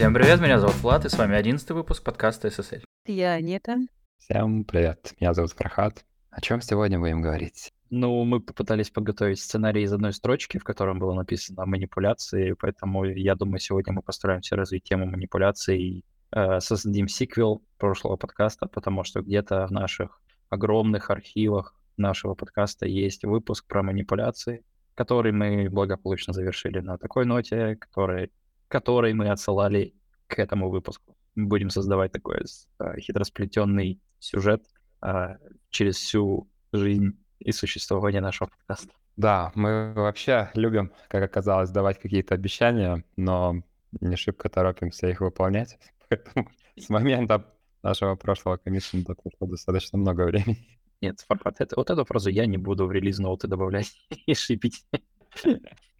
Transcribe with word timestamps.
Всем 0.00 0.14
привет, 0.14 0.40
меня 0.40 0.58
зовут 0.58 0.76
Влад, 0.76 1.04
и 1.04 1.10
с 1.10 1.18
вами 1.18 1.36
одиннадцатый 1.36 1.76
выпуск 1.76 2.02
подкаста 2.02 2.48
SSL. 2.48 2.82
Я 3.04 3.32
Анита. 3.32 3.76
Всем 4.16 4.64
привет, 4.64 5.12
меня 5.20 5.34
зовут 5.34 5.52
Фархат. 5.52 6.06
О 6.30 6.40
чем 6.40 6.62
сегодня 6.62 6.98
будем 6.98 7.20
говорить? 7.20 7.70
Ну, 7.90 8.24
мы 8.24 8.40
попытались 8.40 8.88
подготовить 8.88 9.40
сценарий 9.40 9.82
из 9.82 9.92
одной 9.92 10.14
строчки, 10.14 10.56
в 10.56 10.64
котором 10.64 10.98
было 10.98 11.12
написано 11.12 11.66
манипуляции, 11.66 12.54
поэтому 12.58 13.04
я 13.04 13.34
думаю, 13.34 13.58
сегодня 13.58 13.92
мы 13.92 14.00
постараемся 14.00 14.56
развить 14.56 14.84
тему 14.84 15.04
манипуляций 15.04 15.78
и 15.78 16.04
э, 16.32 16.60
создадим 16.60 17.06
сиквел 17.06 17.62
прошлого 17.76 18.16
подкаста, 18.16 18.68
потому 18.68 19.04
что 19.04 19.20
где-то 19.20 19.66
в 19.66 19.70
наших 19.70 20.22
огромных 20.48 21.10
архивах 21.10 21.78
нашего 21.98 22.34
подкаста 22.34 22.86
есть 22.86 23.24
выпуск 23.24 23.66
про 23.66 23.82
манипуляции, 23.82 24.64
который 24.94 25.32
мы 25.32 25.68
благополучно 25.68 26.32
завершили 26.32 26.80
на 26.80 26.96
такой 26.96 27.26
ноте, 27.26 27.76
который, 27.76 28.30
который 28.70 29.12
мы 29.12 29.28
отсылали 29.28 29.94
к 30.28 30.38
этому 30.38 30.70
выпуску. 30.70 31.16
Мы 31.34 31.46
будем 31.46 31.70
создавать 31.70 32.12
такой 32.12 32.44
э, 32.78 33.00
хитросплетенный 33.00 34.00
сюжет 34.20 34.62
э, 35.02 35.36
через 35.70 35.96
всю 35.96 36.48
жизнь 36.72 37.18
и 37.40 37.52
существование 37.52 38.20
нашего 38.20 38.48
подкаста. 38.48 38.92
Да, 39.16 39.50
мы 39.56 39.92
вообще 39.92 40.50
любим, 40.54 40.92
как 41.08 41.24
оказалось, 41.24 41.70
давать 41.70 41.98
какие-то 41.98 42.34
обещания, 42.34 43.04
но 43.16 43.62
не 44.00 44.16
шибко 44.16 44.48
торопимся 44.48 45.08
их 45.08 45.20
выполнять. 45.20 45.76
Поэтому 46.08 46.48
с 46.76 46.88
момента 46.88 47.52
нашего 47.82 48.14
прошлого 48.14 48.56
комиссиона 48.56 49.04
прошло 49.04 49.48
достаточно 49.48 49.98
много 49.98 50.26
времени. 50.26 50.78
Нет, 51.00 51.24
формат, 51.26 51.60
это, 51.60 51.74
вот 51.76 51.90
эту 51.90 52.04
фразу 52.04 52.30
я 52.30 52.46
не 52.46 52.58
буду 52.58 52.86
в 52.86 52.92
релиз-ноуты 52.92 53.48
добавлять 53.48 53.92
и 54.26 54.34
шипить. 54.34 54.84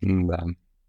Да. 0.00 0.46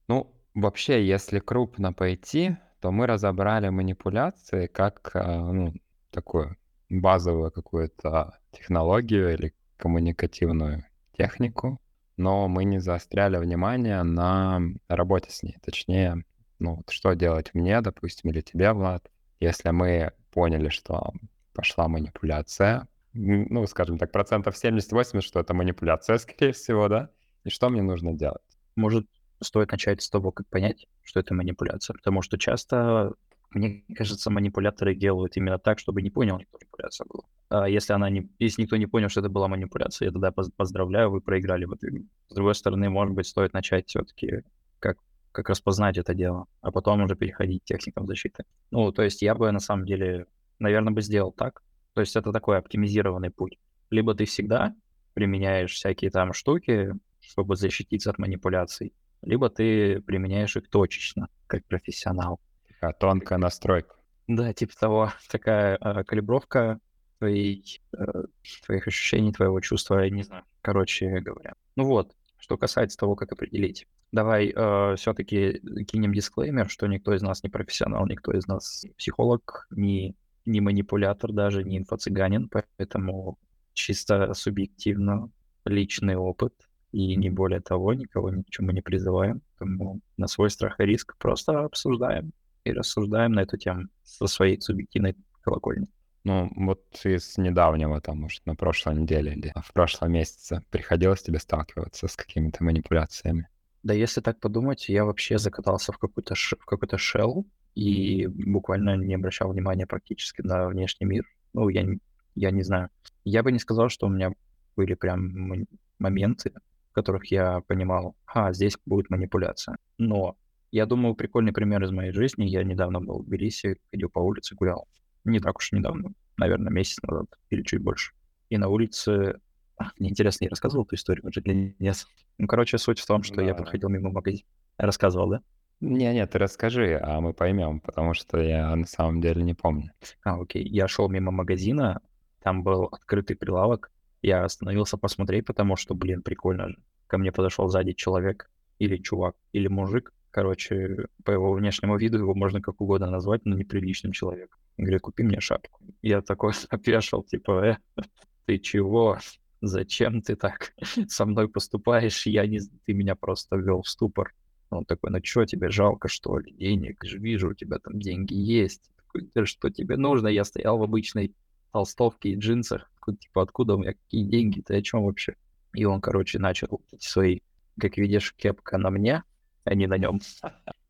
Ну, 0.07 0.31
вообще, 0.53 1.05
если 1.05 1.39
крупно 1.39 1.93
пойти, 1.93 2.57
то 2.79 2.91
мы 2.91 3.07
разобрали 3.07 3.69
манипуляции 3.69 4.67
как 4.67 5.11
а, 5.13 5.51
ну, 5.51 5.73
такую 6.09 6.57
базовую 6.89 7.51
какую-то 7.51 8.37
технологию 8.51 9.33
или 9.33 9.53
коммуникативную 9.77 10.85
технику, 11.17 11.79
но 12.17 12.47
мы 12.47 12.65
не 12.65 12.79
заостряли 12.79 13.37
внимание 13.37 14.03
на 14.03 14.61
работе 14.87 15.31
с 15.31 15.43
ней. 15.43 15.57
Точнее, 15.63 16.23
ну, 16.59 16.75
вот 16.75 16.89
что 16.89 17.13
делать 17.13 17.53
мне, 17.53 17.81
допустим, 17.81 18.29
или 18.29 18.41
тебе, 18.41 18.73
Влад, 18.73 19.09
если 19.39 19.69
мы 19.71 20.11
поняли, 20.31 20.69
что 20.69 21.13
пошла 21.53 21.87
манипуляция, 21.87 22.87
ну, 23.13 23.65
скажем 23.67 23.97
так, 23.97 24.11
процентов 24.11 24.55
70-80, 24.61 25.21
что 25.21 25.39
это 25.39 25.53
манипуляция, 25.53 26.17
скорее 26.17 26.53
всего, 26.53 26.87
да? 26.87 27.09
И 27.43 27.49
что 27.49 27.69
мне 27.69 27.81
нужно 27.81 28.13
делать? 28.13 28.41
Может, 28.75 29.07
стоит 29.41 29.71
начать 29.71 30.01
с 30.01 30.09
того, 30.09 30.31
как 30.31 30.47
понять, 30.47 30.87
что 31.03 31.19
это 31.19 31.33
манипуляция, 31.33 31.93
потому 31.95 32.21
что 32.21 32.37
часто 32.37 33.13
мне 33.53 33.83
кажется, 33.95 34.29
манипуляторы 34.29 34.95
делают 34.95 35.35
именно 35.35 35.59
так, 35.59 35.79
чтобы 35.79 36.01
не 36.01 36.09
понял, 36.09 36.39
что 36.39 36.47
манипуляция 36.53 37.05
была. 37.05 37.23
А 37.49 37.67
если, 37.67 37.93
она 37.93 38.09
не, 38.09 38.29
если 38.39 38.61
никто 38.61 38.77
не 38.77 38.87
понял, 38.87 39.09
что 39.09 39.19
это 39.19 39.29
была 39.29 39.47
манипуляция, 39.49 40.07
я 40.07 40.11
тогда 40.11 40.31
поздравляю, 40.31 41.11
вы 41.11 41.21
проиграли 41.21 41.65
в 41.65 41.73
игру. 41.73 42.05
С 42.29 42.35
другой 42.35 42.55
стороны, 42.55 42.89
может 42.89 43.13
быть, 43.13 43.27
стоит 43.27 43.53
начать 43.53 43.89
все-таки 43.89 44.43
как, 44.79 44.97
как 45.33 45.49
распознать 45.49 45.97
это 45.97 46.13
дело, 46.13 46.45
а 46.61 46.71
потом 46.71 47.01
уже 47.01 47.15
переходить 47.15 47.63
к 47.63 47.65
техникам 47.65 48.07
защиты. 48.07 48.45
Ну, 48.71 48.91
то 48.93 49.03
есть 49.03 49.21
я 49.21 49.35
бы 49.35 49.51
на 49.51 49.59
самом 49.59 49.85
деле, 49.85 50.27
наверное, 50.59 50.93
бы 50.93 51.01
сделал 51.01 51.33
так. 51.33 51.61
То 51.93 51.99
есть 51.99 52.15
это 52.15 52.31
такой 52.31 52.57
оптимизированный 52.57 53.31
путь. 53.31 53.59
Либо 53.89 54.15
ты 54.15 54.23
всегда 54.23 54.73
применяешь 55.13 55.73
всякие 55.73 56.09
там 56.09 56.31
штуки, 56.31 56.93
чтобы 57.19 57.57
защититься 57.57 58.11
от 58.11 58.17
манипуляций, 58.17 58.93
либо 59.21 59.49
ты 59.49 60.01
применяешь 60.01 60.55
их 60.55 60.69
точечно, 60.69 61.29
как 61.47 61.65
профессионал. 61.65 62.39
Такая 62.67 62.93
тонкая 62.93 63.37
настройка. 63.37 63.95
Да, 64.27 64.53
типа 64.53 64.73
того, 64.79 65.11
такая 65.29 65.77
э, 65.77 66.03
калибровка 66.03 66.79
твоей, 67.19 67.81
э, 67.97 68.23
твоих 68.65 68.87
ощущений, 68.87 69.31
твоего 69.31 69.59
чувства, 69.59 69.99
я 69.99 70.09
не 70.09 70.23
знаю, 70.23 70.43
короче 70.61 71.19
говоря. 71.19 71.53
Ну 71.75 71.85
вот, 71.85 72.15
что 72.37 72.57
касается 72.57 72.97
того, 72.97 73.15
как 73.15 73.31
определить. 73.31 73.87
Давай 74.11 74.51
э, 74.53 74.95
все-таки 74.97 75.59
кинем 75.85 76.13
дисклеймер, 76.13 76.69
что 76.69 76.87
никто 76.87 77.13
из 77.13 77.21
нас 77.21 77.43
не 77.43 77.49
профессионал, 77.49 78.07
никто 78.07 78.31
из 78.31 78.47
нас 78.47 78.85
психолог, 78.97 79.67
не, 79.69 80.15
не 80.45 80.61
манипулятор 80.61 81.31
даже, 81.31 81.63
не 81.63 81.77
инфо-цыганин, 81.77 82.49
поэтому 82.49 83.37
чисто 83.73 84.33
субъективно 84.33 85.29
личный 85.65 86.15
опыт 86.15 86.53
и 86.91 87.15
не 87.15 87.29
более 87.29 87.61
того, 87.61 87.93
никого 87.93 88.29
ни 88.29 88.41
к 88.43 88.49
чему 88.49 88.71
не 88.71 88.81
призываем. 88.81 89.41
Поэтому 89.57 90.01
на 90.17 90.27
свой 90.27 90.49
страх 90.49 90.79
и 90.79 90.85
риск 90.85 91.15
просто 91.17 91.65
обсуждаем 91.65 92.33
и 92.63 92.71
рассуждаем 92.71 93.33
на 93.33 93.41
эту 93.41 93.57
тему 93.57 93.87
со 94.03 94.27
своей 94.27 94.59
субъективной 94.59 95.15
колокольни. 95.41 95.87
Ну, 96.23 96.51
вот 96.55 96.83
из 97.03 97.37
недавнего, 97.37 97.99
там, 97.99 98.19
может, 98.19 98.45
на 98.45 98.55
прошлой 98.55 98.95
неделе 98.95 99.33
или 99.33 99.53
в 99.63 99.73
прошлом 99.73 100.11
месяце 100.11 100.63
приходилось 100.69 101.23
тебе 101.23 101.39
сталкиваться 101.39 102.07
с 102.07 102.15
какими-то 102.15 102.63
манипуляциями? 102.63 103.47
Да 103.81 103.95
если 103.95 104.21
так 104.21 104.39
подумать, 104.39 104.87
я 104.89 105.05
вообще 105.05 105.39
закатался 105.39 105.91
в 105.91 105.97
какой-то 105.97 106.35
ш... 106.35 106.55
в 106.59 106.65
какой-то 106.65 106.99
шелл 106.99 107.47
и 107.73 108.27
буквально 108.27 108.95
не 108.97 109.15
обращал 109.15 109.51
внимания 109.51 109.87
практически 109.87 110.41
на 110.41 110.67
внешний 110.67 111.07
мир. 111.07 111.25
Ну, 111.53 111.69
я, 111.69 111.87
я 112.35 112.51
не 112.51 112.61
знаю. 112.61 112.89
Я 113.23 113.41
бы 113.41 113.51
не 113.51 113.57
сказал, 113.59 113.89
что 113.89 114.05
у 114.05 114.09
меня 114.09 114.33
были 114.75 114.93
прям 114.93 115.65
моменты, 115.97 116.53
в 116.91 116.93
которых 116.93 117.31
я 117.31 117.61
понимал, 117.61 118.15
а, 118.27 118.53
здесь 118.53 118.77
будет 118.85 119.09
манипуляция. 119.09 119.77
Но 119.97 120.35
я 120.71 120.85
думаю, 120.85 121.15
прикольный 121.15 121.53
пример 121.53 121.83
из 121.83 121.91
моей 121.91 122.11
жизни. 122.11 122.45
Я 122.45 122.63
недавно 122.63 122.99
был 122.99 123.19
в 123.19 123.25
Тбилиси, 123.25 123.77
ходил 123.91 124.09
по 124.09 124.19
улице, 124.19 124.55
гулял. 124.55 124.87
Не 125.23 125.39
так 125.39 125.57
уж 125.57 125.71
недавно, 125.71 126.11
наверное, 126.37 126.71
месяц 126.71 126.97
назад 127.01 127.27
или 127.49 127.63
чуть 127.63 127.81
больше. 127.81 128.13
И 128.49 128.57
на 128.57 128.67
улице... 128.67 129.39
А, 129.77 129.91
мне 129.97 130.09
интересно, 130.09 130.45
я 130.45 130.49
рассказывал 130.49 130.85
эту 130.85 130.95
историю 130.95 131.25
уже 131.27 131.41
для 131.41 131.53
нет? 131.79 132.05
Ну, 132.37 132.47
короче, 132.47 132.77
суть 132.77 132.99
в 132.99 133.05
том, 133.05 133.23
что 133.23 133.37
да, 133.37 133.43
я 133.43 133.55
проходил 133.55 133.89
мимо 133.89 134.11
магазина. 134.11 134.47
Рассказывал, 134.77 135.29
да? 135.29 135.41
Не, 135.79 136.13
нет, 136.13 136.29
ты 136.31 136.37
расскажи, 136.37 136.99
а 137.01 137.21
мы 137.21 137.33
поймем, 137.33 137.79
потому 137.79 138.13
что 138.13 138.39
я 138.39 138.75
на 138.75 138.85
самом 138.85 139.21
деле 139.21 139.43
не 139.43 139.53
помню. 139.53 139.91
А, 140.23 140.39
окей. 140.39 140.67
Я 140.67 140.87
шел 140.87 141.09
мимо 141.09 141.31
магазина, 141.31 142.01
там 142.41 142.63
был 142.63 142.85
открытый 142.85 143.35
прилавок. 143.35 143.90
Я 144.21 144.43
остановился 144.43 144.97
посмотреть, 144.97 145.45
потому 145.45 145.75
что, 145.75 145.95
блин, 145.95 146.21
прикольно 146.21 146.69
же. 146.69 146.77
Ко 147.07 147.17
мне 147.17 147.31
подошел 147.31 147.67
сзади 147.67 147.93
человек, 147.93 148.49
или 148.79 148.97
чувак, 148.97 149.35
или 149.51 149.67
мужик, 149.67 150.13
Короче, 150.31 151.07
по 151.25 151.31
его 151.31 151.51
внешнему 151.51 151.97
виду 151.97 152.17
его 152.17 152.33
можно 152.33 152.61
как 152.61 152.79
угодно 152.79 153.11
назвать, 153.11 153.45
но 153.45 153.57
неприличным 153.57 154.13
человеком. 154.13 154.57
Говорит, 154.77 155.01
купи 155.01 155.23
мне 155.23 155.41
шапку. 155.41 155.81
Я 156.01 156.21
такой 156.21 156.53
опешил, 156.69 157.21
типа, 157.21 157.65
э, 157.65 158.03
ты 158.45 158.57
чего? 158.57 159.19
Зачем 159.61 160.21
ты 160.21 160.37
так 160.37 160.73
со 161.09 161.25
мной 161.25 161.49
поступаешь? 161.49 162.25
Я 162.25 162.47
не... 162.47 162.61
Ты 162.85 162.93
меня 162.93 163.15
просто 163.15 163.57
ввел 163.57 163.81
в 163.81 163.89
ступор. 163.89 164.33
Он 164.69 164.85
такой, 164.85 165.11
ну 165.11 165.19
что, 165.21 165.45
тебе 165.45 165.69
жалко, 165.69 166.07
что 166.07 166.39
ли, 166.39 166.53
денег? 166.53 167.03
же 167.03 167.17
вижу, 167.17 167.49
у 167.49 167.53
тебя 167.53 167.77
там 167.79 167.99
деньги 167.99 168.33
есть. 168.33 168.89
Такой, 168.95 169.29
да 169.35 169.45
что 169.45 169.69
тебе 169.69 169.97
нужно? 169.97 170.29
Я 170.29 170.45
стоял 170.45 170.77
в 170.77 170.83
обычной 170.83 171.35
толстовке 171.73 172.29
и 172.29 172.35
джинсах. 172.37 172.89
Такой, 173.01 173.15
типа, 173.15 173.41
откуда 173.41 173.75
у 173.75 173.77
меня 173.79 173.93
какие 173.93 174.23
деньги? 174.23 174.61
Ты 174.61 174.77
о 174.77 174.81
чем 174.83 175.05
вообще? 175.05 175.35
И 175.73 175.85
он, 175.85 176.01
короче, 176.01 176.37
начал 176.37 176.81
эти 176.91 177.07
свои, 177.07 177.39
как 177.79 177.97
видишь, 177.97 178.33
кепка 178.35 178.77
на 178.77 178.91
мне, 178.91 179.23
а 179.63 179.73
не 179.73 179.87
на 179.87 179.97
нем. 179.97 180.21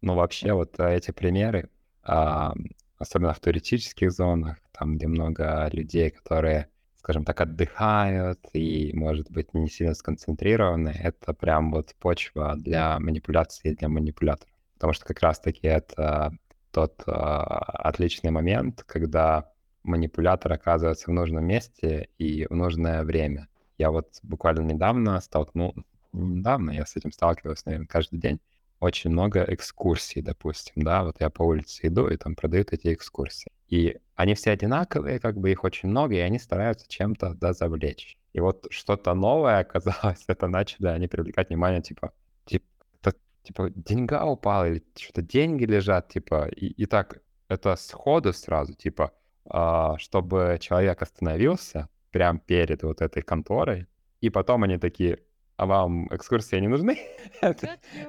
Ну, 0.01 0.16
вообще, 0.16 0.51
вот 0.51 0.77
э, 0.79 0.97
эти 0.97 1.11
примеры, 1.11 1.69
а, 2.03 2.53
особенно 2.97 3.33
в 3.33 3.39
туристических 3.39 4.11
зонах, 4.11 4.57
там, 4.73 4.97
где 4.97 5.07
много 5.07 5.69
людей, 5.72 6.09
которые, 6.09 6.67
скажем 6.97 7.23
так, 7.23 7.39
отдыхают 7.39 8.39
и, 8.51 8.91
может 8.93 9.31
быть, 9.31 9.53
не 9.53 9.69
сильно 9.69 9.93
сконцентрированы, 9.93 10.89
это 10.89 11.33
прям 11.33 11.72
вот 11.72 11.95
почва 11.99 12.55
для 12.57 12.99
манипуляции, 12.99 13.73
для 13.73 13.87
манипуляторов. 13.87 14.53
Потому 14.73 14.91
что 14.91 15.05
как 15.05 15.22
раз-таки 15.22 15.67
это 15.67 16.34
тот 16.72 17.03
а, 17.05 17.59
отличный 17.87 18.31
момент, 18.31 18.84
когда 18.84 19.52
манипулятор 19.83 20.53
оказывается 20.53 21.09
в 21.09 21.13
нужном 21.13 21.45
месте 21.45 22.09
и 22.17 22.45
в 22.47 22.55
нужное 22.55 23.03
время. 23.03 23.47
Я 23.78 23.91
вот 23.91 24.19
буквально 24.23 24.61
недавно 24.61 25.19
столкнулся, 25.22 25.81
недавно 26.13 26.72
я 26.72 26.85
с 26.85 26.95
этим 26.95 27.11
сталкивался, 27.11 27.63
наверное, 27.66 27.87
каждый 27.87 28.19
день 28.19 28.39
очень 28.79 29.11
много 29.11 29.43
экскурсий, 29.47 30.22
допустим, 30.22 30.83
да, 30.83 31.03
вот 31.03 31.17
я 31.19 31.29
по 31.29 31.43
улице 31.43 31.87
иду, 31.87 32.07
и 32.07 32.17
там 32.17 32.35
продают 32.35 32.73
эти 32.73 32.93
экскурсии. 32.93 33.51
И 33.67 33.97
они 34.16 34.33
все 34.33 34.51
одинаковые, 34.51 35.19
как 35.19 35.37
бы 35.37 35.51
их 35.51 35.63
очень 35.63 35.89
много, 35.89 36.16
и 36.16 36.19
они 36.19 36.39
стараются 36.39 36.87
чем-то, 36.89 37.35
да, 37.35 37.53
завлечь. 37.53 38.17
И 38.34 38.39
вот 38.39 38.66
что-то 38.72 39.13
новое 39.13 39.59
оказалось, 39.59 40.23
это 40.27 40.47
начали 40.47 40.87
они 40.87 41.07
привлекать 41.07 41.49
внимание, 41.49 41.81
типа, 41.81 42.11
типа, 42.45 42.66
типа 43.43 43.69
деньга 43.75 44.25
упала, 44.25 44.67
или 44.67 44.84
что-то 44.97 45.22
деньги 45.22 45.66
лежат, 45.66 46.09
типа, 46.09 46.47
и, 46.49 46.67
и 46.67 46.85
так 46.87 47.22
это 47.49 47.75
сходу 47.75 48.34
сразу, 48.34 48.73
типа, 48.73 49.11
чтобы 49.97 50.58
человек 50.59 51.02
остановился 51.02 51.90
прямо 52.11 52.40
перед 52.40 52.84
вот 52.84 53.02
этой 53.02 53.22
конторой, 53.23 53.88
и 54.22 54.29
потом 54.29 54.64
они 54.64 54.78
такие, 54.78 55.20
а 55.58 55.66
вам 55.66 56.08
экскурсии 56.14 56.55
не 56.58 56.67
нужны? 56.67 56.97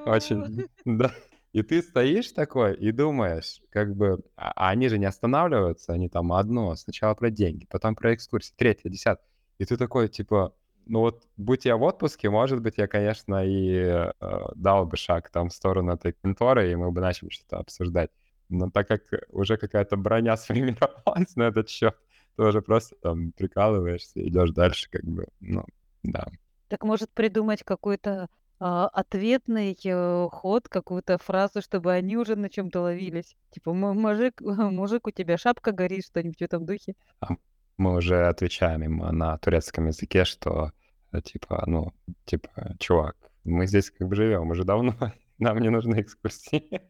очень, 0.05 0.67
да, 0.85 1.11
И 1.51 1.61
ты 1.61 1.81
стоишь 1.81 2.31
такой 2.31 2.75
и 2.75 2.91
думаешь, 2.91 3.61
как 3.69 3.95
бы, 3.95 4.23
а, 4.35 4.51
а 4.55 4.69
они 4.69 4.89
же 4.89 4.97
не 4.97 5.05
останавливаются, 5.05 5.93
они 5.93 6.09
там 6.09 6.33
одно, 6.33 6.75
сначала 6.75 7.13
про 7.13 7.29
деньги, 7.29 7.65
потом 7.69 7.95
про 7.95 8.13
экскурсии, 8.13 8.53
третье, 8.55 8.89
десятое. 8.89 9.27
И 9.59 9.65
ты 9.65 9.77
такой, 9.77 10.07
типа, 10.07 10.55
ну 10.85 10.99
вот, 11.01 11.23
будь 11.37 11.65
я 11.65 11.77
в 11.77 11.83
отпуске, 11.83 12.29
может 12.29 12.59
быть, 12.61 12.77
я, 12.77 12.87
конечно, 12.87 13.45
и 13.45 13.71
э, 13.71 14.11
дал 14.55 14.85
бы 14.85 14.97
шаг 14.97 15.29
там 15.29 15.49
в 15.49 15.53
сторону 15.53 15.93
этой 15.93 16.13
конторы, 16.13 16.71
и 16.71 16.75
мы 16.75 16.91
бы 16.91 17.01
начали 17.01 17.29
что-то 17.29 17.57
обсуждать. 17.57 18.09
Но 18.53 18.69
так 18.69 18.87
как 18.87 19.01
уже 19.29 19.57
какая-то 19.57 19.97
броня 19.97 20.37
сформировалась 20.37 21.35
на 21.35 21.43
этот 21.43 21.69
счет, 21.69 21.95
ты 22.35 22.43
уже 22.43 22.61
просто 22.61 22.95
там 23.01 23.31
прикалываешься, 23.31 24.25
идешь 24.27 24.51
дальше, 24.51 24.89
как 24.89 25.03
бы, 25.03 25.27
ну, 25.39 25.65
да. 26.03 26.27
Так 26.67 26.83
может 26.83 27.11
придумать 27.11 27.63
какой-то 27.63 28.29
а, 28.59 28.87
ответный 28.87 29.77
э, 29.83 30.27
ход, 30.31 30.69
какую-то 30.69 31.17
фразу, 31.17 31.61
чтобы 31.61 31.91
они 31.91 32.17
уже 32.17 32.35
на 32.35 32.49
чем-то 32.49 32.81
ловились. 32.81 33.35
Типа, 33.51 33.73
мужик, 33.73 34.39
мужик, 34.41 35.07
у 35.07 35.11
тебя 35.11 35.37
шапка 35.37 35.71
горит, 35.71 36.05
что-нибудь 36.05 36.39
в 36.39 36.43
этом 36.43 36.65
духе. 36.65 36.93
А 37.19 37.35
мы 37.77 37.95
уже 37.95 38.27
отвечаем 38.27 38.83
им 38.83 38.97
на 38.97 39.37
турецком 39.37 39.87
языке, 39.87 40.25
что 40.25 40.71
э, 41.11 41.21
типа, 41.21 41.63
ну, 41.67 41.91
типа, 42.25 42.75
чувак, 42.79 43.17
мы 43.43 43.67
здесь 43.67 43.91
как 43.91 44.07
бы 44.07 44.15
живем 44.15 44.49
уже 44.51 44.63
давно, 44.63 44.95
нам 45.39 45.59
не 45.59 45.69
нужны 45.69 46.01
экскурсии. 46.01 46.81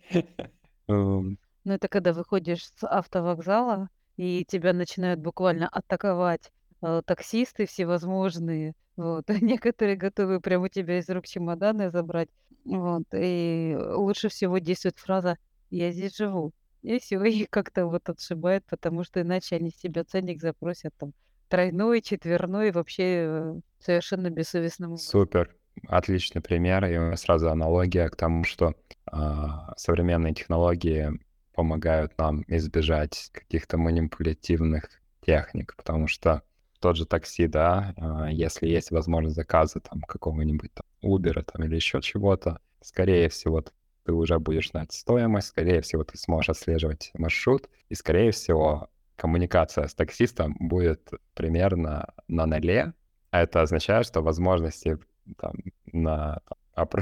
Ну, 1.66 1.74
это 1.74 1.88
когда 1.88 2.14
выходишь 2.14 2.66
с 2.76 2.86
автовокзала, 2.86 3.90
и 4.18 4.46
тебя 4.46 4.74
начинают 4.74 5.20
буквально 5.20 5.68
атаковать 5.68 6.52
э, 6.82 7.02
таксисты 7.06 7.66
всевозможные. 7.66 8.74
Вот. 8.96 9.28
Некоторые 9.42 9.96
готовы 9.96 10.40
прямо 10.40 10.66
у 10.66 10.68
тебя 10.68 11.00
из 11.00 11.10
рук 11.10 11.26
чемоданы 11.26 11.90
забрать. 11.90 12.30
Вот. 12.66 13.04
И 13.14 13.78
лучше 13.78 14.30
всего 14.30 14.58
действует 14.60 15.00
фраза 15.00 15.38
«я 15.70 15.92
здесь 15.92 16.16
живу». 16.18 16.52
И 16.82 17.00
все, 17.00 17.24
их 17.24 17.50
как-то 17.50 17.88
вот 17.88 18.10
отшибает, 18.10 18.66
потому 18.66 19.04
что 19.04 19.22
иначе 19.22 19.56
они 19.56 19.72
с 19.72 19.76
тебя 19.76 20.04
ценник 20.04 20.42
запросят 20.42 20.94
там 20.98 21.14
тройной, 21.48 22.02
четверной, 22.02 22.72
вообще 22.72 23.04
э, 23.04 23.60
совершенно 23.80 24.30
бессовестным 24.30 24.98
Супер. 24.98 25.56
Отличный 25.88 26.42
пример. 26.42 26.86
И 26.86 27.16
сразу 27.16 27.50
аналогия 27.50 28.10
к 28.10 28.16
тому, 28.16 28.44
что 28.44 28.76
а, 29.06 29.74
современные 29.76 30.34
технологии 30.34 31.20
помогают 31.54 32.18
нам 32.18 32.44
избежать 32.48 33.30
каких-то 33.32 33.78
манипулятивных 33.78 34.90
техник, 35.26 35.76
потому 35.78 36.08
что 36.08 36.44
тот 36.80 36.98
же 36.98 37.06
такси, 37.06 37.48
да, 37.48 37.94
а, 37.98 38.30
если 38.30 38.68
есть 38.68 38.92
возможность 38.92 39.36
заказа 39.36 39.80
там 39.80 40.02
какого-нибудь 40.02 40.72
там 40.74 40.86
Uber 41.02 41.44
там, 41.44 41.64
или 41.64 41.76
еще 41.76 42.02
чего-то, 42.02 42.60
скорее 42.82 43.30
всего, 43.30 43.64
ты 44.06 44.12
уже 44.12 44.38
будешь 44.40 44.72
знать 44.72 44.92
стоимость, 44.92 45.48
скорее 45.48 45.82
всего, 45.82 46.04
ты 46.04 46.18
сможешь 46.18 46.50
отслеживать 46.50 47.12
маршрут, 47.14 47.70
и, 47.88 47.96
скорее 47.96 48.32
всего, 48.32 48.90
коммуникация 49.16 49.88
с 49.88 49.94
таксистом 49.94 50.58
будет 50.60 51.10
примерно 51.34 52.14
на 52.28 52.46
ноле, 52.46 52.94
а 53.32 53.42
это 53.42 53.62
означает, 53.62 54.06
что 54.06 54.22
возможности 54.22 54.98
там, 55.38 55.54
на, 55.86 56.42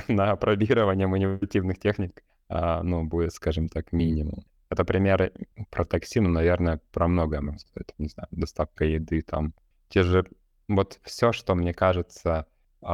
на 0.08 0.32
опробирование 0.32 1.08
манипулятивных 1.08 1.80
техник 1.80 2.24
ну, 2.52 3.04
будет, 3.04 3.34
скажем 3.34 3.70
так, 3.70 3.92
минимум. 3.92 4.44
Это 4.70 4.86
примеры 4.86 5.34
про 5.70 5.86
такси, 5.86 6.20
но, 6.20 6.30
наверное, 6.30 6.80
про 6.92 7.08
многое, 7.08 7.42
можно 7.42 7.60
сказать. 7.60 7.94
Не 7.98 8.08
знаю, 8.08 8.28
доставка 8.32 8.86
еды, 8.86 9.22
там, 9.22 9.54
те 9.90 10.04
же... 10.04 10.26
Вот 10.68 11.00
все, 11.04 11.34
что, 11.34 11.56
мне 11.56 11.74
кажется, 11.74 12.46
э, 12.82 12.86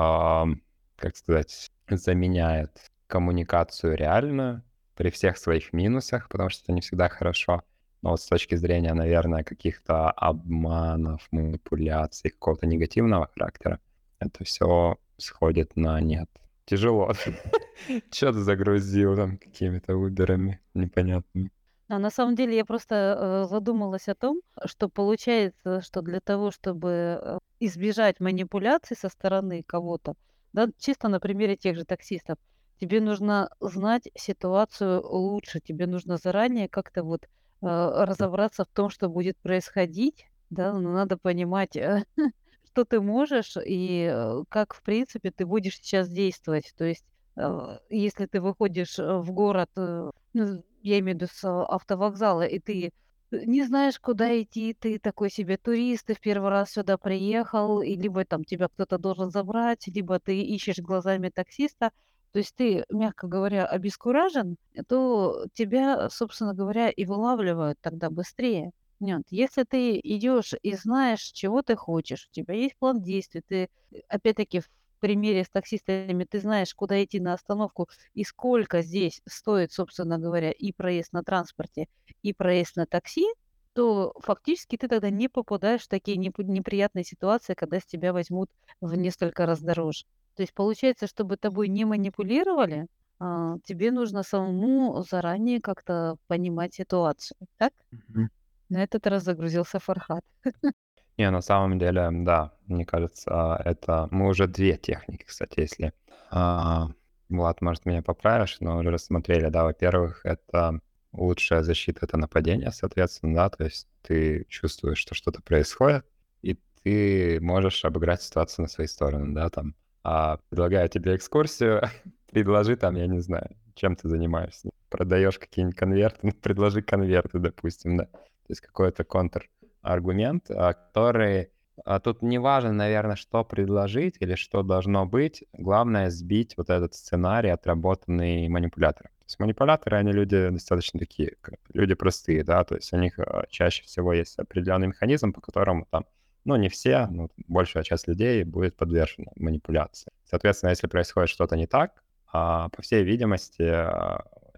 как 0.96 1.16
сказать, 1.16 1.72
заменяет 1.90 2.92
коммуникацию 3.06 3.96
реальную 3.96 4.64
при 4.96 5.12
всех 5.12 5.38
своих 5.38 5.74
минусах, 5.74 6.30
потому 6.30 6.50
что 6.50 6.64
это 6.64 6.72
не 6.74 6.82
всегда 6.82 7.10
хорошо. 7.10 7.62
Но 8.02 8.12
вот 8.12 8.22
с 8.22 8.28
точки 8.28 8.56
зрения, 8.56 8.94
наверное, 8.94 9.44
каких-то 9.44 10.10
обманов, 10.12 11.28
манипуляций, 11.32 12.32
какого-то 12.32 12.66
негативного 12.66 13.28
характера, 13.36 13.80
это 14.20 14.44
все 14.44 14.98
сходит 15.18 15.76
на 15.76 16.00
нет 16.02 16.30
тяжело. 16.68 17.12
Что 18.12 18.32
ты 18.32 18.40
загрузил 18.40 19.16
там 19.16 19.38
какими-то 19.38 19.96
уберами 19.96 20.60
непонятными? 20.76 21.52
А 21.90 22.00
на 22.00 22.12
самом 22.12 22.36
деле 22.36 22.56
я 22.56 22.66
просто 22.66 22.96
э, 22.96 23.48
задумалась 23.50 24.10
о 24.10 24.16
том, 24.16 24.42
что 24.66 24.90
получается, 24.90 25.82
что 25.82 26.02
для 26.02 26.20
того, 26.20 26.52
чтобы 26.52 26.90
э, 26.90 27.38
избежать 27.62 28.20
манипуляций 28.20 28.98
со 28.98 29.08
стороны 29.08 29.64
кого-то, 29.66 30.16
да, 30.52 30.68
чисто 30.78 31.08
на 31.08 31.22
примере 31.22 31.56
тех 31.56 31.78
же 31.78 31.86
таксистов, 31.86 32.38
тебе 32.82 33.00
нужно 33.00 33.50
знать 33.62 34.10
ситуацию 34.16 35.02
лучше, 35.02 35.62
тебе 35.62 35.88
нужно 35.88 36.18
заранее 36.18 36.68
как-то 36.68 37.04
вот 37.04 37.24
э, 37.24 37.28
разобраться 37.62 38.66
в 38.66 38.70
том, 38.76 38.90
что 38.90 39.08
будет 39.08 39.38
происходить, 39.38 40.28
да, 40.50 40.74
но 40.74 40.92
надо 40.92 41.18
понимать, 41.18 41.78
э, 41.78 42.04
что 42.72 42.86
ты 42.86 43.02
можешь 43.02 43.58
и 43.58 44.10
э, 44.12 44.44
как, 44.50 44.74
в 44.74 44.82
принципе, 44.84 45.32
ты 45.32 45.46
будешь 45.46 45.78
сейчас 45.78 46.10
действовать. 46.10 46.74
То 46.78 46.86
есть, 46.86 47.06
э, 47.36 47.78
если 47.90 48.26
ты 48.26 48.42
выходишь 48.42 49.00
э, 49.00 49.18
в 49.18 49.32
город, 49.32 49.70
ну, 49.76 50.64
я 50.84 51.00
имею 51.00 51.18
в 51.18 51.22
виду 51.22 51.28
с 51.32 51.44
автовокзала, 51.44 52.44
и 52.44 52.60
ты 52.60 52.92
не 53.32 53.64
знаешь, 53.66 54.00
куда 54.00 54.42
идти, 54.42 54.74
ты 54.74 55.00
такой 55.00 55.30
себе 55.30 55.58
турист, 55.58 56.06
ты 56.08 56.14
в 56.14 56.22
первый 56.22 56.50
раз 56.50 56.72
сюда 56.72 56.98
приехал, 56.98 57.82
и 57.82 57.96
либо 57.96 58.24
там 58.26 58.44
тебя 58.44 58.68
кто-то 58.70 58.98
должен 58.98 59.32
забрать, 59.32 59.88
либо 59.88 60.20
ты 60.20 60.42
ищешь 60.42 60.80
глазами 60.80 61.30
таксиста, 61.30 61.92
то 62.32 62.40
есть 62.40 62.56
ты, 62.56 62.86
мягко 62.90 63.28
говоря, 63.28 63.66
обескуражен, 63.66 64.58
то 64.88 65.46
тебя, 65.54 66.10
собственно 66.10 66.54
говоря, 66.54 66.90
и 66.90 67.06
вылавливают 67.06 67.80
тогда 67.82 68.10
быстрее. 68.10 68.72
Нет, 69.00 69.24
если 69.30 69.64
ты 69.64 70.00
идешь 70.04 70.54
и 70.64 70.74
знаешь, 70.74 71.22
чего 71.22 71.62
ты 71.62 71.76
хочешь, 71.76 72.28
у 72.30 72.34
тебя 72.34 72.56
есть 72.56 72.76
план 72.80 73.02
действий, 73.02 73.42
ты, 73.48 73.70
э, 73.92 74.00
опять-таки, 74.08 74.60
в 74.62 74.70
примере 75.00 75.44
с 75.44 75.50
таксистами, 75.50 76.24
ты 76.24 76.40
знаешь, 76.40 76.74
куда 76.74 77.04
идти 77.04 77.20
на 77.20 77.34
остановку 77.34 77.88
и 78.16 78.24
сколько 78.24 78.82
здесь 78.82 79.22
стоит, 79.28 79.72
собственно 79.72 80.18
говоря, 80.18 80.52
и 80.52 80.72
проезд 80.72 81.14
на 81.14 81.24
транспорте, 81.24 81.86
и 82.24 82.34
проезд 82.34 82.76
на 82.78 82.88
такси, 82.88 83.28
то 83.74 84.14
фактически 84.20 84.76
ты 84.78 84.88
тогда 84.88 85.12
не 85.12 85.28
попадаешь 85.30 85.84
в 85.84 85.88
такие 85.90 86.18
неприятные 86.18 87.04
ситуации, 87.04 87.54
когда 87.54 87.80
с 87.80 87.86
тебя 87.86 88.12
возьмут 88.14 88.50
в 88.82 88.96
несколько 88.96 89.46
раз 89.46 89.62
дороже. 89.62 90.06
То 90.36 90.42
есть 90.42 90.54
получается, 90.56 91.06
чтобы 91.06 91.38
тобой 91.38 91.68
не 91.68 91.86
манипулировали, 91.86 92.88
а, 93.20 93.58
тебе 93.64 93.92
нужно 93.92 94.24
самому 94.24 95.04
заранее 95.04 95.62
как-то 95.62 96.16
понимать 96.28 96.74
ситуацию, 96.74 97.38
так? 97.58 97.72
Мгм. 97.92 98.28
На 98.70 98.84
этот 98.84 99.08
раз 99.08 99.24
загрузился 99.24 99.80
Фархат. 99.80 100.24
Не, 101.18 101.32
на 101.32 101.42
самом 101.42 101.80
деле, 101.80 102.10
да, 102.12 102.54
мне 102.68 102.86
кажется, 102.86 103.60
это... 103.66 104.08
Мы 104.12 104.28
уже 104.28 104.48
две 104.48 104.78
техники, 104.78 105.24
кстати, 105.26 105.62
если... 105.62 105.94
А, 106.30 106.90
Влад, 107.30 107.62
может, 107.62 107.86
меня 107.86 108.02
поправишь, 108.02 108.58
но 108.60 108.78
уже 108.78 108.92
рассмотрели, 108.92 109.50
да, 109.50 109.64
во-первых, 109.64 110.22
это 110.26 110.80
лучшая 111.12 111.64
защита— 111.64 112.00
это 112.04 112.18
нападение, 112.18 112.72
соответственно, 112.72 113.36
да, 113.36 113.50
то 113.50 113.64
есть 113.64 113.88
ты 114.02 114.46
чувствуешь, 114.50 115.00
что 115.00 115.16
что-то 115.16 115.42
происходит, 115.42 116.06
и 116.42 116.60
ты 116.84 117.40
можешь 117.42 117.84
обыграть 117.86 118.22
ситуацию 118.22 118.64
на 118.64 118.70
своей 118.70 118.90
стороны, 118.90 119.34
да, 119.34 119.50
там. 119.50 119.76
А 120.04 120.38
предлагаю 120.50 120.88
тебе 120.88 121.16
экскурсию, 121.16 121.82
предложи 122.32 122.76
там, 122.76 122.96
я 122.96 123.08
не 123.08 123.20
знаю, 123.20 123.58
чем 123.76 123.96
ты 123.96 124.08
занимаешься. 124.08 124.70
Продаешь 124.90 125.40
какие-нибудь 125.40 125.78
конверты, 125.78 126.20
ну, 126.22 126.32
предложи 126.32 126.82
конверты, 126.82 127.40
допустим, 127.40 127.98
да. 127.98 128.10
То 128.48 128.52
есть 128.52 128.62
какой-то 128.62 129.04
контраргумент, 129.04 130.50
а, 130.50 130.74
который... 130.74 131.52
А 131.86 132.00
тут 132.00 132.24
не 132.24 132.40
важно, 132.40 132.72
наверное, 132.72 133.16
что 133.16 133.44
предложить 133.44 134.16
или 134.20 134.34
что 134.36 134.64
должно 134.64 135.06
быть. 135.06 135.44
Главное 135.54 136.10
сбить 136.10 136.56
вот 136.58 136.70
этот 136.72 136.96
сценарий, 136.96 137.50
отработанный 137.50 138.48
манипулятором. 138.48 139.12
То 139.20 139.26
есть 139.26 139.40
манипуляторы, 139.40 139.98
они 139.98 140.12
люди 140.12 140.50
достаточно 140.50 141.00
такие, 141.00 141.36
люди 141.74 141.94
простые, 141.94 142.44
да, 142.44 142.64
то 142.64 142.76
есть 142.76 142.92
у 142.94 142.98
них 142.98 143.20
а, 143.20 143.46
чаще 143.50 143.84
всего 143.84 144.14
есть 144.14 144.40
определенный 144.40 144.88
механизм, 144.88 145.34
по 145.34 145.42
которому 145.42 145.86
там, 145.92 146.06
ну, 146.46 146.56
не 146.56 146.70
все, 146.70 147.08
но 147.08 147.30
большая 147.48 147.84
часть 147.84 148.08
людей 148.08 148.44
будет 148.46 148.78
подвержена 148.78 149.32
манипуляции. 149.36 150.12
Соответственно, 150.24 150.70
если 150.70 150.88
происходит 150.88 151.30
что-то 151.30 151.58
не 151.58 151.68
так, 151.68 152.02
по 152.32 152.82
всей 152.82 153.04
видимости, 153.04 153.74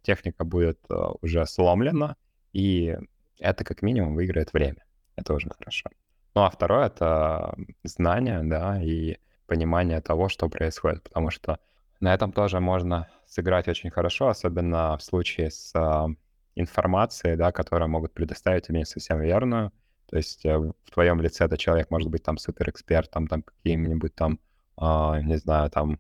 техника 0.04 0.44
будет 0.44 0.80
уже 1.22 1.46
сломлена, 1.48 2.16
и 2.54 2.98
это 3.40 3.64
как 3.64 3.82
минимум 3.82 4.16
выиграет 4.16 4.54
время. 4.54 4.84
Это 5.16 5.34
уже 5.34 5.50
хорошо. 5.50 5.90
Ну 6.36 6.44
а 6.44 6.50
второе— 6.50 6.88
это 6.88 7.56
знание, 7.84 8.42
да, 8.44 8.82
и 8.82 9.18
понимание 9.48 10.02
того, 10.02 10.30
что 10.30 10.50
происходит, 10.50 11.04
потому 11.04 11.32
что 11.32 11.60
на 12.00 12.14
этом 12.14 12.32
тоже 12.32 12.60
можно 12.60 13.08
сыграть 13.26 13.68
очень 13.68 13.90
хорошо, 13.90 14.28
особенно 14.30 14.98
в 14.98 15.04
случае 15.04 15.50
с 15.52 15.74
э, 15.76 16.08
информацией, 16.56 17.36
да, 17.36 17.52
которую 17.52 17.90
могут 17.90 18.14
предоставить 18.14 18.68
тебе 18.68 18.80
не 18.80 18.86
совсем 18.86 19.20
верную. 19.20 19.72
То 20.10 20.18
есть 20.18 20.46
э, 20.46 20.58
в 20.58 20.92
твоем 20.94 21.22
лице 21.22 21.46
этот 21.46 21.60
человек 21.60 21.90
может 21.92 22.10
быть 22.10 22.24
там 22.24 22.38
суперэкспертом, 22.38 23.28
там 23.28 23.44
каким-нибудь 23.44 24.16
там, 24.16 24.40
э, 24.82 25.22
не 25.24 25.38
знаю, 25.38 25.70
там 25.72 26.00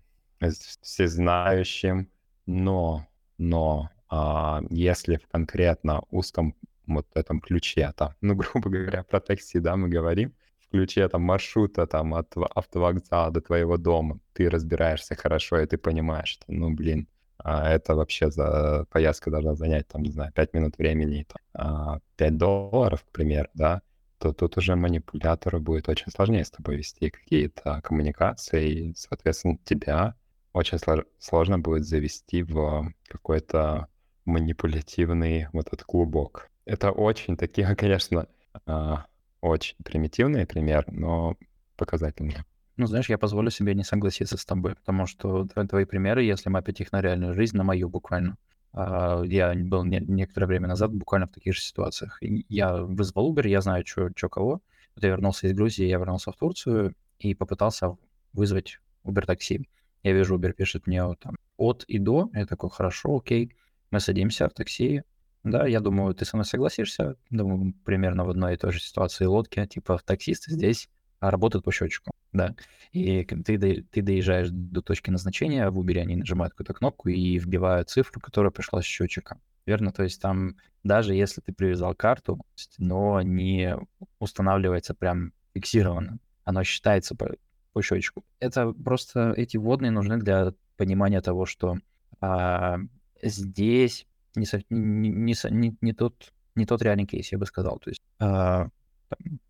всезнающим, 0.82 2.10
но, 2.46 3.06
но 3.38 3.90
А, 4.10 4.62
если 4.70 5.18
в 5.18 5.28
конкретно 5.28 6.02
узком 6.10 6.56
вот 6.96 7.08
этом 7.14 7.40
ключе, 7.40 7.94
там, 7.96 8.16
ну, 8.22 8.36
грубо 8.36 8.70
говоря, 8.70 9.04
про 9.04 9.20
такси, 9.20 9.60
да, 9.60 9.76
мы 9.76 9.90
говорим, 9.90 10.34
в 10.60 10.70
ключе 10.72 11.08
там 11.10 11.22
маршрута 11.24 11.88
там 11.88 12.14
от 12.14 12.34
автовокзала 12.56 13.32
до 13.32 13.42
твоего 13.42 13.78
дома, 13.78 14.20
ты 14.34 14.50
разбираешься 14.50 15.16
хорошо, 15.16 15.60
и 15.60 15.66
ты 15.66 15.78
понимаешь, 15.78 16.30
что, 16.30 16.46
ну, 16.48 16.74
блин, 16.74 17.08
а 17.38 17.70
это 17.70 17.96
вообще 17.96 18.30
за 18.30 18.86
поездка 18.92 19.32
должна 19.32 19.56
занять, 19.56 19.88
там, 19.88 20.04
не 20.04 20.12
знаю, 20.12 20.32
5 20.34 20.54
минут 20.54 20.78
времени, 20.78 21.26
там, 21.54 22.02
5 22.18 22.32
а, 22.32 22.36
долларов, 22.36 23.04
к 23.04 23.12
примеру, 23.12 23.48
да, 23.54 23.82
то 24.18 24.34
тут 24.34 24.58
уже 24.58 24.76
манипулятору 24.76 25.62
будет 25.62 25.88
очень 25.88 26.12
сложнее 26.12 26.44
с 26.44 26.52
тобой 26.52 26.76
вести 26.78 27.10
какие-то 27.10 27.82
коммуникации, 27.82 28.70
и, 28.70 28.94
соответственно, 28.96 29.58
тебя 29.64 30.16
очень 30.52 30.78
сложно 31.20 31.60
будет 31.60 31.86
завести 31.86 32.44
в 32.44 32.92
какой-то 33.08 33.88
манипулятивный 34.26 35.48
вот 35.54 35.68
этот 35.68 35.84
клубок. 35.84 36.49
Это 36.70 36.92
очень 36.92 37.36
такие, 37.36 37.76
конечно, 37.76 38.28
а, 38.68 39.06
очень 39.42 39.76
примитивный 39.84 40.46
пример, 40.46 40.86
но 40.88 41.36
показательный. 41.76 42.38
Ну, 42.78 42.86
знаешь, 42.86 43.10
я 43.10 43.18
позволю 43.18 43.50
себе 43.50 43.74
не 43.74 43.84
согласиться 43.84 44.38
с 44.38 44.46
тобой, 44.46 44.76
потому 44.76 45.08
что 45.08 45.48
твои 45.48 45.86
примеры, 45.86 46.24
если 46.24 46.50
мапить 46.50 46.80
их 46.80 46.92
на 46.92 47.02
реальную 47.02 47.34
жизнь, 47.34 47.58
на 47.58 47.64
мою 47.64 47.90
буквально, 47.90 48.38
а, 48.72 49.24
я 49.24 49.54
был 49.56 49.84
не, 49.84 50.00
некоторое 50.00 50.46
время 50.46 50.68
назад 50.68 50.94
буквально 50.94 51.26
в 51.26 51.32
таких 51.32 51.56
же 51.56 51.62
ситуациях. 51.62 52.20
Я 52.22 52.78
вызвал 52.78 53.34
Uber, 53.34 53.48
я 53.48 53.62
знаю, 53.62 53.84
что 53.88 54.30
кого. 54.30 54.62
Вот 54.96 55.04
я 55.04 55.10
вернулся 55.10 55.48
из 55.48 55.54
Грузии, 55.54 55.88
я 55.88 55.98
вернулся 55.98 56.32
в 56.32 56.36
Турцию 56.36 56.94
и 57.18 57.34
попытался 57.34 57.98
вызвать 58.34 58.80
Uber 59.04 59.26
такси. 59.26 59.68
Я 60.04 60.14
вижу, 60.14 60.38
Uber 60.38 60.54
пишет 60.54 60.86
мне 60.86 61.04
там 61.16 61.36
от 61.58 61.84
и 61.88 61.98
до. 61.98 62.30
Я 62.34 62.46
такой, 62.46 62.70
хорошо, 62.70 63.18
окей. 63.18 63.56
Мы 63.90 64.00
садимся 64.00 64.48
в 64.48 64.54
такси. 64.54 65.02
Да, 65.44 65.66
я 65.66 65.80
думаю, 65.80 66.14
ты 66.14 66.26
со 66.26 66.36
мной 66.36 66.46
согласишься. 66.46 67.16
Думаю, 67.30 67.74
примерно 67.86 68.26
в 68.26 68.30
одной 68.30 68.56
и 68.56 68.58
той 68.58 68.72
же 68.72 68.80
ситуации 68.82 69.26
лодки. 69.26 69.66
Типа 69.66 70.00
таксисты 70.04 70.52
здесь 70.52 70.90
работают 71.22 71.66
по 71.66 71.72
счетчику, 71.72 72.12
да. 72.34 72.56
И 72.92 73.24
ты, 73.24 73.58
ты 73.84 74.02
доезжаешь 74.02 74.50
до 74.52 74.82
точки 74.82 75.10
назначения, 75.10 75.70
в 75.70 75.80
Uber 75.80 76.00
они 76.00 76.16
нажимают 76.16 76.54
какую-то 76.54 76.74
кнопку 76.74 77.10
и 77.10 77.38
вбивают 77.38 77.90
цифру, 77.90 78.20
которая 78.20 78.52
пришла 78.52 78.82
с 78.82 78.86
счетчика. 78.86 79.40
Верно? 79.66 79.92
То 79.92 80.04
есть 80.04 80.22
там 80.22 80.56
даже 80.84 81.14
если 81.14 81.42
ты 81.42 81.54
привязал 81.54 81.94
карту, 81.94 82.42
но 82.78 83.22
не 83.22 83.78
устанавливается 84.20 84.94
прям 84.94 85.34
фиксированно. 85.54 86.20
Оно 86.44 86.64
считается 86.64 87.16
по, 87.16 87.36
по 87.74 87.82
счетчику. 87.82 88.24
Это 88.40 88.72
просто 88.72 89.34
эти 89.36 89.58
вводные 89.58 89.92
нужны 89.92 90.18
для 90.18 90.54
понимания 90.78 91.22
того, 91.22 91.46
что 91.46 91.78
а, 92.22 92.80
здесь 93.22 94.08
не, 94.36 94.46
не, 94.70 95.36
не, 95.50 95.78
не, 95.82 95.94
тот, 95.94 96.34
не 96.56 96.66
тот 96.66 96.82
реальный 96.82 97.06
кейс, 97.06 97.32
я 97.32 97.38
бы 97.38 97.46
сказал. 97.46 97.80
То 97.80 97.90
есть 97.90 98.02
а, 98.20 98.70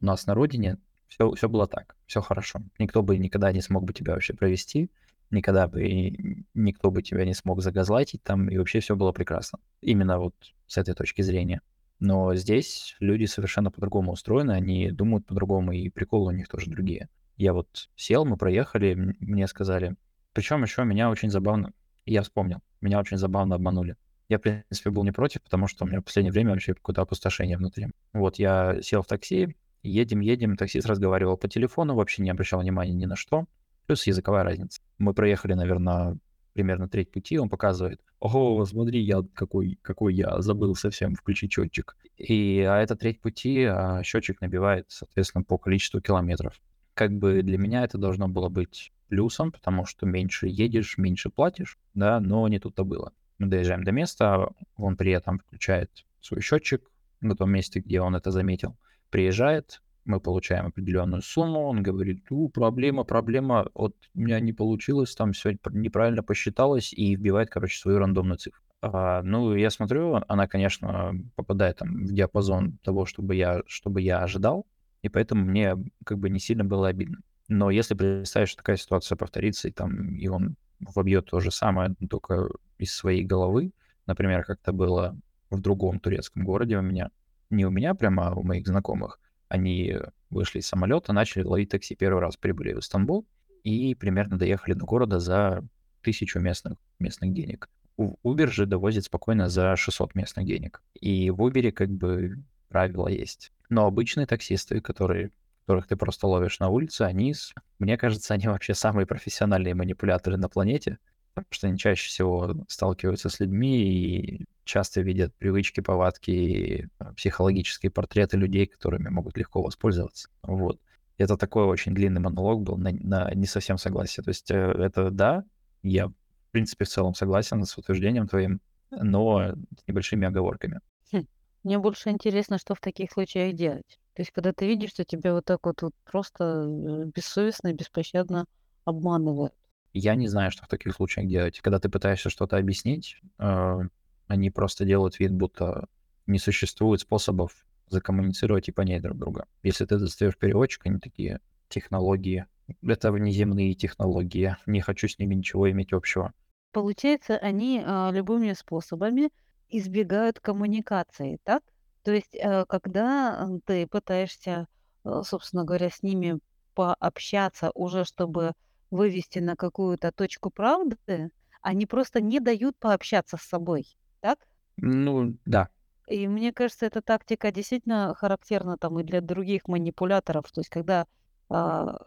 у 0.02 0.06
нас 0.06 0.26
на 0.26 0.34
родине 0.34 0.78
все, 1.08 1.32
все 1.32 1.50
было 1.50 1.68
так, 1.68 1.96
все 2.06 2.22
хорошо. 2.22 2.62
Никто 2.78 3.04
бы 3.04 3.18
никогда 3.18 3.52
не 3.52 3.62
смог 3.62 3.84
бы 3.84 3.94
тебя 3.94 4.14
вообще 4.14 4.34
провести, 4.34 4.92
никогда 5.32 5.68
бы 5.68 6.46
никто 6.54 6.92
бы 6.92 7.02
тебя 7.02 7.26
не 7.26 7.34
смог 7.34 7.62
загазлайтить 7.62 8.24
там, 8.24 8.50
и 8.50 8.58
вообще 8.58 8.80
все 8.80 8.96
было 8.96 9.12
прекрасно. 9.12 9.60
Именно 9.82 10.20
вот 10.20 10.36
с 10.68 10.78
этой 10.78 10.94
точки 10.94 11.22
зрения. 11.22 11.62
Но 12.00 12.34
здесь 12.36 12.96
люди 13.00 13.26
совершенно 13.26 13.72
по-другому 13.72 14.14
устроены, 14.14 14.52
они 14.52 14.92
думают 14.92 15.26
по-другому, 15.26 15.74
и 15.74 15.90
приколы 15.90 16.28
у 16.28 16.36
них 16.36 16.48
тоже 16.48 16.70
другие. 16.70 17.10
Я 17.36 17.54
вот 17.54 17.90
сел, 17.96 18.26
мы 18.26 18.38
проехали, 18.38 19.16
мне 19.20 19.48
сказали... 19.48 19.96
Причем 20.34 20.64
еще 20.64 20.84
меня 20.86 21.10
очень 21.10 21.30
забавно... 21.30 21.74
Я 22.06 22.22
вспомнил, 22.22 22.60
меня 22.82 23.00
очень 23.00 23.18
забавно 23.18 23.56
обманули. 23.56 23.96
Я, 24.30 24.38
в 24.38 24.42
принципе, 24.42 24.92
был 24.92 25.04
не 25.04 25.12
против, 25.12 25.42
потому 25.42 25.68
что 25.68 25.84
у 25.84 25.88
меня 25.88 26.02
в 26.02 26.04
последнее 26.04 26.32
время 26.32 26.52
вообще 26.52 26.74
какое-то 26.74 27.02
опустошение 27.02 27.58
внутри. 27.58 27.88
Вот 28.14 28.38
я 28.38 28.82
сел 28.82 29.02
в 29.02 29.08
такси, 29.08 29.56
Едем, 29.84 30.20
едем, 30.20 30.58
таксист 30.58 30.88
разговаривал 30.88 31.38
по 31.38 31.48
телефону, 31.48 31.96
вообще 31.96 32.22
не 32.22 32.30
обращал 32.30 32.60
внимания 32.60 32.94
ни 32.94 33.06
на 33.06 33.16
что. 33.16 33.46
Плюс 33.86 34.06
языковая 34.06 34.44
разница. 34.44 34.82
Мы 34.98 35.14
проехали, 35.14 35.54
наверное, 35.54 36.18
примерно 36.54 36.90
треть 36.90 37.12
пути, 37.12 37.40
он 37.40 37.50
показывает, 37.50 38.02
ого, 38.20 38.66
смотри, 38.66 39.00
я 39.02 39.24
какой, 39.34 39.80
какой 39.82 40.14
я, 40.16 40.42
забыл 40.42 40.76
совсем 40.76 41.16
включить 41.16 41.54
счетчик. 41.54 41.96
И 42.18 42.60
а 42.60 42.78
это 42.78 42.98
треть 42.98 43.22
пути, 43.22 43.64
а 43.64 44.04
счетчик 44.04 44.42
набивает, 44.42 44.86
соответственно, 44.90 45.44
по 45.44 45.58
количеству 45.58 46.02
километров. 46.02 46.60
Как 46.94 47.14
бы 47.14 47.42
для 47.42 47.58
меня 47.58 47.86
это 47.86 47.98
должно 47.98 48.28
было 48.28 48.50
быть 48.50 48.92
плюсом, 49.08 49.52
потому 49.52 49.86
что 49.86 50.06
меньше 50.06 50.48
едешь, 50.48 50.98
меньше 50.98 51.30
платишь, 51.30 51.80
да, 51.94 52.20
но 52.20 52.48
не 52.50 52.60
тут-то 52.60 52.84
было. 52.84 53.14
Мы 53.40 53.48
доезжаем 53.48 53.84
до 53.84 53.92
места, 53.92 54.50
он 54.76 54.96
при 54.96 55.12
этом 55.12 55.40
включает 55.40 56.06
свой 56.22 56.42
счетчик 56.42 56.92
на 57.22 57.36
том 57.36 57.52
месте, 57.52 57.80
где 57.80 58.02
он 58.02 58.16
это 58.16 58.32
заметил 58.32 58.78
приезжает, 59.10 59.82
мы 60.06 60.20
получаем 60.20 60.68
определенную 60.68 61.22
сумму, 61.22 61.68
он 61.68 61.84
говорит, 61.84 62.24
ну, 62.30 62.50
проблема, 62.50 63.04
проблема, 63.04 63.68
вот 63.74 63.96
у 64.16 64.20
меня 64.20 64.40
не 64.40 64.54
получилось, 64.54 65.16
там 65.16 65.34
все 65.34 65.58
неправильно 65.72 66.24
посчиталось, 66.24 66.94
и 66.94 67.16
вбивает, 67.16 67.50
короче, 67.50 67.78
свою 67.78 68.00
рандомную 68.00 68.38
цифру. 68.38 68.62
А, 68.82 69.22
ну, 69.24 69.54
я 69.56 69.70
смотрю, 69.70 70.22
она, 70.28 70.48
конечно, 70.48 71.14
попадает 71.36 71.78
там 71.78 72.06
в 72.06 72.14
диапазон 72.14 72.78
того, 72.82 73.06
чтобы 73.06 73.36
я, 73.36 73.62
чтобы 73.68 74.02
я 74.02 74.20
ожидал, 74.24 74.66
и 75.02 75.10
поэтому 75.10 75.46
мне 75.46 75.76
как 76.06 76.18
бы 76.18 76.30
не 76.30 76.40
сильно 76.40 76.64
было 76.64 76.88
обидно. 76.88 77.20
Но 77.48 77.70
если 77.72 77.96
представить, 77.96 78.50
что 78.50 78.58
такая 78.58 78.78
ситуация 78.78 79.16
повторится, 79.16 79.68
и 79.68 79.72
там, 79.72 80.16
и 80.16 80.28
он 80.28 80.56
вобьет 80.80 81.26
то 81.26 81.40
же 81.40 81.52
самое, 81.52 81.96
только 82.10 82.50
из 82.78 82.94
своей 82.94 83.24
головы, 83.24 83.72
например, 84.06 84.44
как 84.44 84.60
то 84.60 84.72
было 84.72 85.18
в 85.50 85.62
другом 85.62 86.00
турецком 86.00 86.44
городе 86.44 86.78
у 86.78 86.82
меня, 86.82 87.10
не 87.50 87.66
у 87.66 87.70
меня 87.70 87.94
прямо, 87.96 88.30
а 88.30 88.34
у 88.36 88.44
моих 88.44 88.68
знакомых. 88.68 89.20
Они 89.48 89.98
вышли 90.30 90.60
из 90.60 90.68
самолета, 90.68 91.12
начали 91.12 91.44
ловить 91.44 91.70
такси. 91.70 91.96
Первый 91.96 92.22
раз 92.22 92.38
прибыли 92.38 92.74
в 92.74 92.82
Стамбул 92.82 93.26
и 93.64 93.96
примерно 93.96 94.38
доехали 94.38 94.74
до 94.74 94.86
города 94.86 95.20
за 95.20 95.64
тысячу 96.02 96.40
местных, 96.40 96.78
местных 97.00 97.34
денег. 97.34 97.68
Uber 97.98 98.48
же 98.48 98.66
довозит 98.66 99.06
спокойно 99.06 99.50
за 99.50 99.76
600 99.76 100.16
местных 100.16 100.46
денег. 100.46 100.82
И 100.94 101.32
в 101.32 101.42
Uber 101.42 101.72
как 101.72 101.90
бы 101.90 102.38
правило 102.70 103.08
есть. 103.08 103.52
Но 103.70 103.86
обычные 103.86 104.28
таксисты, 104.28 104.80
которые 104.80 105.32
которых 105.70 105.86
ты 105.86 105.96
просто 105.96 106.26
ловишь 106.26 106.60
на 106.60 106.70
улице, 106.70 107.04
они, 107.04 107.36
мне 107.80 107.98
кажется, 107.98 108.34
они 108.34 108.48
вообще 108.48 108.74
самые 108.74 109.06
профессиональные 109.06 109.74
манипуляторы 109.74 110.38
на 110.38 110.50
планете, 110.50 111.00
потому 111.34 111.48
что 111.52 111.68
они 111.68 111.78
чаще 111.78 112.08
всего 112.08 112.56
сталкиваются 112.68 113.30
с 113.30 113.40
людьми 113.40 113.82
и 113.82 114.46
часто 114.66 115.02
видят 115.02 115.34
привычки, 115.36 115.80
повадки 115.80 116.32
и 116.32 116.88
а, 117.00 117.14
психологические 117.14 117.92
портреты 117.92 118.38
людей, 118.38 118.66
которыми 118.68 119.10
могут 119.10 119.38
легко 119.38 119.62
воспользоваться. 119.62 120.30
Вот. 120.44 120.80
Это 121.18 121.38
такой 121.38 121.66
очень 121.66 121.94
длинный 121.94 122.22
монолог 122.22 122.62
был 122.64 122.78
на, 122.78 122.92
на 122.92 123.32
не 123.34 123.46
совсем 123.46 123.78
согласие. 123.78 124.24
То 124.24 124.30
есть 124.30 124.52
э, 124.52 124.56
это 124.56 125.10
да, 125.10 125.44
я 125.82 126.08
в 126.08 126.14
принципе 126.52 126.86
в 126.86 126.90
целом 126.90 127.14
согласен 127.14 127.66
с 127.66 127.78
утверждением 127.78 128.28
твоим, 128.28 128.62
но 128.92 129.52
с 129.52 129.88
небольшими 129.88 130.28
оговорками. 130.28 130.82
Хм. 131.12 131.26
Мне 131.64 131.78
больше 131.78 132.10
интересно, 132.10 132.58
что 132.58 132.76
в 132.76 132.80
таких 132.80 133.12
случаях 133.12 133.54
делать. 133.54 134.00
То 134.20 134.22
есть, 134.22 134.32
когда 134.32 134.52
ты 134.52 134.68
видишь, 134.68 134.90
что 134.90 135.06
тебя 135.06 135.34
вот 135.34 135.46
так 135.46 135.66
вот, 135.66 135.82
вот 135.82 135.94
просто 136.04 136.44
э, 136.44 137.06
бессовестно 137.06 137.70
и 137.70 137.74
беспощадно 137.74 138.48
обманывают. 138.84 139.54
Я 139.94 140.16
не 140.16 140.28
знаю, 140.28 140.52
что 140.52 140.66
в 140.66 140.68
таких 140.68 140.94
случаях 140.94 141.30
делать. 141.30 141.62
Когда 141.62 141.80
ты 141.80 141.88
пытаешься 141.88 142.30
что-то 142.30 142.58
объяснить, 142.58 143.16
э, 143.38 143.80
они 144.28 144.50
просто 144.50 144.84
делают 144.84 145.20
вид, 145.20 145.32
будто 145.32 145.88
не 146.28 146.38
существует 146.38 147.00
способов 147.00 147.66
закоммуницировать 147.88 148.68
и 148.68 148.74
понять 148.74 149.04
друг 149.04 149.18
друга. 149.18 149.46
Если 149.64 149.86
ты 149.86 149.98
достаешь 149.98 150.38
переводчик, 150.38 150.86
они 150.86 151.00
такие 151.00 151.40
технологии. 151.70 152.46
Это 152.84 153.14
внеземные 153.14 153.74
технологии. 153.74 154.58
Не 154.66 154.82
хочу 154.82 155.08
с 155.08 155.18
ними 155.18 155.36
ничего 155.36 155.72
иметь 155.72 155.94
общего. 155.94 156.34
Получается, 156.74 157.38
они 157.38 157.82
э, 157.82 158.12
любыми 158.12 158.52
способами 158.52 159.30
избегают 159.70 160.42
коммуникации, 160.42 161.40
так? 161.46 161.64
То 162.04 162.12
есть, 162.12 162.36
э, 162.36 162.66
когда 162.66 163.48
ты 163.66 163.88
пытаешься, 163.88 164.68
э, 165.06 165.22
собственно 165.24 165.64
говоря, 165.64 165.90
с 165.90 166.02
ними 166.04 166.40
пообщаться 166.74 167.72
уже, 167.74 168.06
чтобы 168.06 168.54
вывести 168.92 169.40
на 169.40 169.56
какую-то 169.56 170.12
точку 170.12 170.50
правды, 170.50 171.32
они 171.62 171.86
просто 171.86 172.22
не 172.22 172.40
дают 172.40 172.78
пообщаться 172.78 173.38
с 173.38 173.42
собой, 173.42 173.86
так? 174.22 174.40
Ну, 174.78 175.36
да. 175.46 175.70
И 176.08 176.28
мне 176.28 176.54
кажется, 176.54 176.86
эта 176.86 177.02
тактика 177.02 177.52
действительно 177.52 178.16
характерна 178.16 178.78
там 178.78 179.00
и 179.00 179.04
для 179.04 179.22
других 179.22 179.68
манипуляторов. 179.68 180.52
То 180.52 180.62
есть, 180.62 180.70
когда 180.70 181.06
а, 181.50 181.98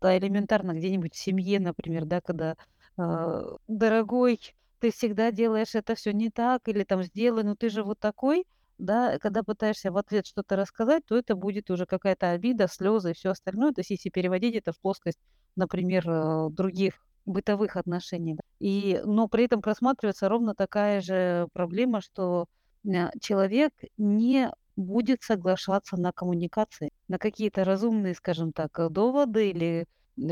да, 0.00 0.16
элементарно 0.16 0.72
где-нибудь 0.72 1.14
в 1.14 1.18
семье, 1.18 1.58
например, 1.60 2.04
да, 2.04 2.20
когда 2.20 2.56
а, 2.96 3.56
дорогой, 3.66 4.40
ты 4.78 4.92
всегда 4.92 5.32
делаешь 5.32 5.74
это 5.74 5.94
все 5.94 6.12
не 6.12 6.30
так, 6.30 6.68
или 6.68 6.84
там 6.84 7.02
сделай, 7.02 7.42
ну 7.42 7.56
ты 7.56 7.68
же 7.70 7.82
вот 7.82 7.98
такой, 7.98 8.44
да, 8.78 9.18
когда 9.18 9.42
пытаешься 9.42 9.92
в 9.92 9.96
ответ 9.96 10.26
что-то 10.26 10.56
рассказать, 10.56 11.04
то 11.06 11.16
это 11.16 11.34
будет 11.34 11.70
уже 11.70 11.86
какая-то 11.86 12.30
обида, 12.30 12.68
слезы 12.68 13.10
и 13.10 13.14
все 13.14 13.30
остальное. 13.30 13.72
То 13.72 13.80
есть, 13.80 13.90
если 13.90 14.10
переводить 14.10 14.56
это 14.56 14.72
в 14.72 14.80
плоскость 14.80 15.18
например, 15.56 16.04
э, 16.08 16.48
других 16.50 16.94
бытовых 17.26 17.76
отношений. 17.76 18.36
И, 18.60 19.00
но 19.04 19.28
при 19.28 19.44
этом 19.44 19.62
просматривается 19.62 20.28
ровно 20.28 20.54
такая 20.54 21.00
же 21.00 21.48
проблема, 21.52 22.00
что 22.00 22.46
э, 22.84 23.08
человек 23.20 23.72
не 23.96 24.50
будет 24.76 25.22
соглашаться 25.22 25.96
на 25.96 26.12
коммуникации, 26.12 26.90
на 27.08 27.18
какие-то 27.18 27.64
разумные, 27.64 28.14
скажем 28.14 28.52
так, 28.52 28.78
э, 28.78 28.88
доводы 28.90 29.50
или 29.50 29.86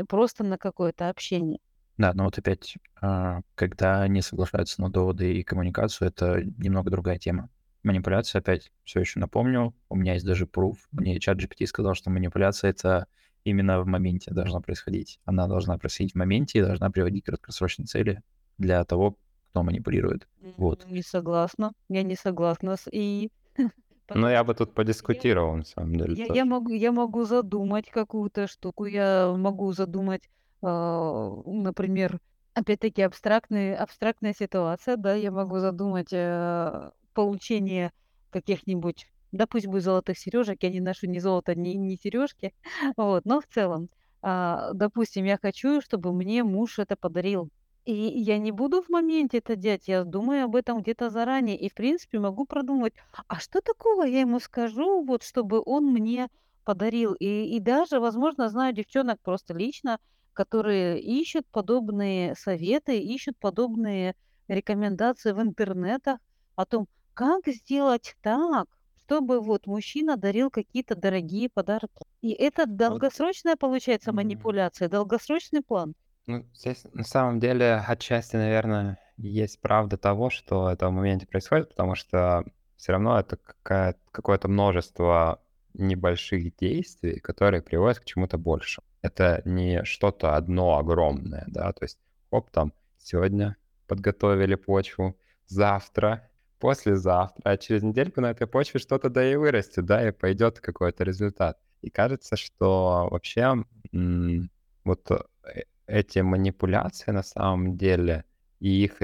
просто 0.07 0.43
на 0.43 0.57
какое-то 0.57 1.09
общение. 1.09 1.59
Да, 1.97 2.13
но 2.13 2.25
вот 2.25 2.37
опять, 2.37 2.75
а, 3.01 3.41
когда 3.53 4.01
они 4.01 4.21
соглашаются 4.21 4.81
на 4.81 4.89
доводы 4.89 5.33
и 5.33 5.43
коммуникацию, 5.43 6.07
это 6.07 6.41
немного 6.57 6.89
другая 6.89 7.19
тема. 7.19 7.49
Манипуляция, 7.83 8.39
опять, 8.39 8.71
все 8.83 9.01
еще 9.01 9.19
напомню, 9.19 9.73
у 9.89 9.95
меня 9.95 10.13
есть 10.13 10.25
даже 10.25 10.47
пруф. 10.47 10.87
Мне 10.91 11.19
чат 11.19 11.37
GPT 11.37 11.67
сказал, 11.67 11.95
что 11.95 12.09
манипуляция— 12.09 12.69
это 12.71 13.07
именно 13.43 13.81
в 13.81 13.87
моменте 13.87 14.31
должна 14.31 14.61
происходить. 14.61 15.19
Она 15.25 15.47
должна 15.47 15.77
происходить 15.77 16.13
в 16.13 16.17
моменте 16.17 16.59
и 16.59 16.61
должна 16.61 16.89
приводить 16.89 17.23
к 17.23 17.27
краткосрочной 17.27 17.85
цели 17.85 18.21
для 18.57 18.83
того, 18.85 19.17
кто 19.49 19.63
манипулирует. 19.63 20.27
Вот. 20.57 20.85
Не 20.87 21.03
согласна. 21.03 21.73
Я 21.89 22.03
не 22.03 22.15
согласна 22.15 22.77
с 22.77 22.89
и. 22.91 23.29
Ну, 24.13 24.27
я 24.27 24.43
бы 24.43 24.53
тут 24.53 24.73
подискутировал, 24.73 25.55
на 25.55 25.63
самом 25.63 25.95
деле. 25.95 26.13
Я, 26.15 26.27
тоже. 26.27 26.37
я 26.37 26.45
могу, 26.45 26.71
я 26.71 26.91
могу 26.91 27.23
задумать 27.23 27.89
какую-то 27.89 28.47
штуку, 28.47 28.85
я 28.85 29.33
могу 29.35 29.71
задумать, 29.71 30.29
а, 30.61 31.31
например, 31.45 32.19
опять-таки 32.53 33.01
абстрактные, 33.01 33.75
абстрактная 33.75 34.33
ситуация, 34.33 34.97
да, 34.97 35.15
я 35.15 35.31
могу 35.31 35.59
задумать 35.59 36.09
э, 36.11 36.91
получение 37.13 37.91
каких-нибудь, 38.31 39.07
да 39.31 39.47
пусть 39.47 39.67
будет 39.67 39.83
золотых 39.83 40.17
сережек, 40.17 40.63
я 40.63 40.69
не 40.69 40.81
ношу 40.81 41.07
ни 41.07 41.19
золота, 41.19 41.55
ни, 41.55 41.69
ни 41.69 41.95
сережки, 41.95 42.53
вот, 42.97 43.25
но 43.25 43.41
в 43.41 43.47
целом, 43.47 43.89
а, 44.21 44.71
допустим, 44.73 45.25
я 45.25 45.37
хочу, 45.37 45.81
чтобы 45.81 46.13
мне 46.13 46.43
муж 46.43 46.79
это 46.79 46.95
подарил, 46.95 47.49
и 47.85 47.93
я 47.93 48.37
не 48.37 48.51
буду 48.51 48.81
в 48.81 48.89
моменте 48.89 49.39
это 49.39 49.55
делать, 49.57 49.87
я 49.87 50.05
думаю 50.05 50.45
об 50.45 50.55
этом 50.55 50.81
где-то 50.81 51.09
заранее. 51.09 51.59
И, 51.59 51.69
в 51.69 51.73
принципе, 51.73 52.17
могу 52.17 52.45
продумать, 52.45 52.93
а 53.27 53.39
что 53.39 53.59
такого 53.61 54.03
я 54.03 54.21
ему 54.21 54.39
скажу, 54.39 55.03
вот, 55.03 55.23
чтобы 55.23 55.61
он 55.65 55.85
мне 55.87 56.29
подарил. 56.63 57.13
И, 57.13 57.55
и 57.55 57.59
даже, 57.59 57.99
возможно, 57.99 58.47
знаю 58.47 58.73
девчонок 58.73 59.19
просто 59.21 59.53
лично, 59.53 59.99
которые 60.31 61.01
ищут 61.01 61.45
подобные 61.51 62.35
советы, 62.35 62.97
ищут 62.99 63.37
подобные 63.37 64.15
рекомендации 64.47 65.33
в 65.33 65.41
интернетах 65.41 66.19
о 66.55 66.65
том, 66.65 66.87
как 67.13 67.47
сделать 67.47 68.15
так, 68.21 68.67
чтобы 69.03 69.39
вот 69.41 69.67
мужчина 69.67 70.17
дарил 70.17 70.49
какие-то 70.51 70.95
дорогие 70.95 71.49
подарки. 71.53 72.03
И 72.21 72.31
это 72.31 72.65
долгосрочная, 72.67 73.55
получается, 73.57 74.11
Мгм. 74.11 74.13
манипуляция, 74.13 74.89
долгосрочный 74.89 75.61
план. 75.61 75.93
Ну, 76.27 76.45
здесь 76.53 76.85
на 76.93 77.03
самом 77.03 77.39
деле 77.39 77.75
отчасти, 77.75 78.35
наверное, 78.37 78.99
есть 79.17 79.59
правда 79.61 79.97
того, 79.97 80.29
что 80.29 80.69
это 80.69 80.87
в 80.87 80.91
моменте 80.91 81.27
происходит, 81.27 81.69
потому 81.69 81.95
что 81.95 82.45
все 82.77 82.93
равно 82.93 83.19
это 83.19 83.35
какая- 83.37 83.95
какое-то 84.11 84.47
множество 84.47 85.41
небольших 85.73 86.55
действий, 86.55 87.19
которые 87.19 87.61
приводят 87.61 87.99
к 87.99 88.05
чему-то 88.05 88.37
большему. 88.37 88.85
Это 89.01 89.41
не 89.45 89.83
что-то 89.83 90.35
одно 90.35 90.77
огромное, 90.77 91.43
да, 91.47 91.73
то 91.73 91.83
есть, 91.83 91.99
оп, 92.29 92.49
там, 92.51 92.73
сегодня 92.97 93.57
подготовили 93.87 94.55
почву, 94.55 95.17
завтра, 95.47 96.29
послезавтра, 96.63 97.41
а 97.51 97.57
через 97.57 97.83
недельку 97.83 98.21
на 98.21 98.31
этой 98.31 98.47
почве 98.47 98.79
что-то 98.79 99.09
да 99.09 99.29
и 99.29 99.35
вырастет, 99.35 99.85
да, 99.85 100.07
и 100.07 100.11
пойдет 100.11 100.61
какой-то 100.61 101.03
результат. 101.03 101.57
И 101.81 101.89
кажется, 101.89 102.37
что 102.37 103.09
вообще 103.11 103.65
м, 103.91 104.49
вот 104.85 105.11
э, 105.11 105.63
эти 105.87 106.19
манипуляции 106.19 107.11
на 107.11 107.21
самом 107.23 107.75
деле 107.77 108.23
и 108.61 108.83
их, 108.85 108.99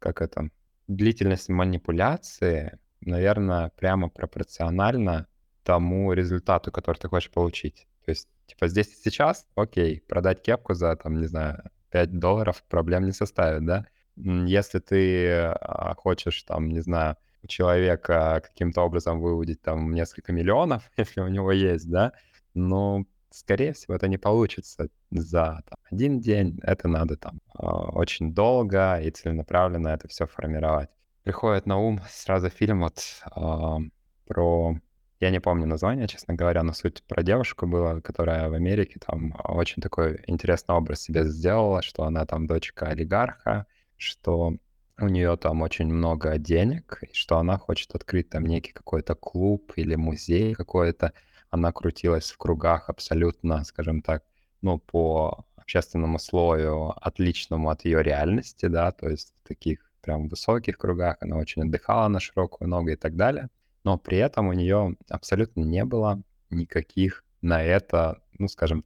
как 0.00 0.20
это, 0.22 0.50
длительность 0.88 1.48
манипуляции, 1.48 2.78
наверное, 3.00 3.70
прямо 3.76 4.08
пропорциональна 4.08 5.28
тому 5.62 6.12
результату, 6.12 6.72
который 6.72 6.96
ты 6.98 7.08
хочешь 7.08 7.30
получить. 7.30 7.86
То 8.04 8.10
есть, 8.10 8.28
типа, 8.46 8.66
здесь 8.66 8.88
и 8.88 8.96
сейчас, 9.04 9.46
окей, 9.54 10.00
продать 10.08 10.42
кепку 10.42 10.74
за, 10.74 10.96
там, 10.96 11.20
не 11.20 11.26
знаю, 11.28 11.62
5 11.90 12.18
долларов 12.18 12.64
проблем 12.68 13.04
не 13.04 13.12
составит, 13.12 13.64
да? 13.64 13.86
Если 14.16 14.78
ты 14.78 15.28
а, 15.30 15.94
хочешь, 15.96 16.42
там, 16.44 16.68
не 16.68 16.80
знаю, 16.80 17.16
у 17.42 17.46
человека 17.46 18.42
каким-то 18.44 18.82
образом 18.82 19.20
выудить 19.20 19.60
там 19.60 19.92
несколько 19.92 20.32
миллионов, 20.32 20.90
если 20.96 21.20
у 21.20 21.28
него 21.28 21.52
есть, 21.52 21.90
да, 21.90 22.12
ну, 22.54 23.06
скорее 23.34 23.72
всего, 23.72 23.94
это 23.94 24.08
не 24.08 24.16
получится 24.18 24.88
за 25.10 25.62
там, 25.68 25.76
один 25.90 26.20
день. 26.20 26.58
Это 26.62 26.88
надо 26.88 27.16
там 27.16 27.40
а, 27.54 27.90
очень 27.90 28.32
долго 28.32 29.00
и 29.00 29.10
целенаправленно 29.10 29.88
это 29.88 30.08
все 30.08 30.26
формировать. 30.26 30.88
Приходит 31.24 31.66
на 31.66 31.78
ум 31.78 32.00
сразу 32.08 32.48
фильм 32.48 32.80
вот 32.82 33.00
а, 33.30 33.78
про... 34.26 34.78
Я 35.20 35.30
не 35.30 35.40
помню 35.40 35.66
название, 35.66 36.06
честно 36.06 36.34
говоря, 36.34 36.62
но 36.62 36.72
суть 36.72 37.02
про 37.04 37.22
девушку 37.22 37.66
была, 37.66 38.00
которая 38.00 38.50
в 38.50 38.54
Америке 38.54 39.00
там 39.04 39.34
очень 39.44 39.80
такой 39.80 40.22
интересный 40.26 40.74
образ 40.74 41.02
себе 41.02 41.24
сделала, 41.24 41.82
что 41.82 42.04
она 42.04 42.26
там 42.26 42.46
дочка 42.46 42.86
олигарха, 42.86 43.66
что 44.04 44.56
у 44.98 45.08
нее 45.08 45.36
там 45.36 45.62
очень 45.62 45.92
много 45.92 46.38
денег, 46.38 47.00
и 47.02 47.12
что 47.14 47.38
она 47.38 47.58
хочет 47.58 47.94
открыть 47.94 48.28
там 48.30 48.44
некий 48.46 48.72
какой-то 48.72 49.14
клуб 49.14 49.72
или 49.76 49.96
музей 49.96 50.54
какой-то. 50.54 51.12
Она 51.50 51.72
крутилась 51.72 52.30
в 52.30 52.38
кругах 52.38 52.88
абсолютно, 52.88 53.64
скажем 53.64 54.02
так, 54.02 54.24
ну, 54.62 54.78
по 54.78 55.44
общественному 55.56 56.18
слою, 56.18 56.92
отличному 57.00 57.70
от 57.70 57.84
ее 57.84 58.02
реальности, 58.02 58.66
да, 58.66 58.92
то 58.92 59.08
есть 59.08 59.34
в 59.42 59.48
таких 59.48 59.90
прям 60.00 60.28
высоких 60.28 60.76
кругах, 60.78 61.16
она 61.20 61.36
очень 61.36 61.62
отдыхала 61.62 62.08
на 62.08 62.20
широкую 62.20 62.68
ногу 62.68 62.90
и 62.90 62.96
так 62.96 63.16
далее, 63.16 63.48
но 63.84 63.98
при 63.98 64.18
этом 64.18 64.48
у 64.48 64.52
нее 64.52 64.96
абсолютно 65.08 65.62
не 65.62 65.84
было 65.84 66.22
никаких 66.50 67.24
на 67.40 67.62
это, 67.62 68.22
ну, 68.38 68.48
скажем, 68.48 68.84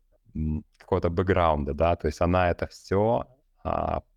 какого-то 0.78 1.10
бэкграунда, 1.10 1.74
да, 1.74 1.96
то 1.96 2.06
есть 2.06 2.20
она 2.20 2.50
это 2.50 2.66
все 2.68 3.24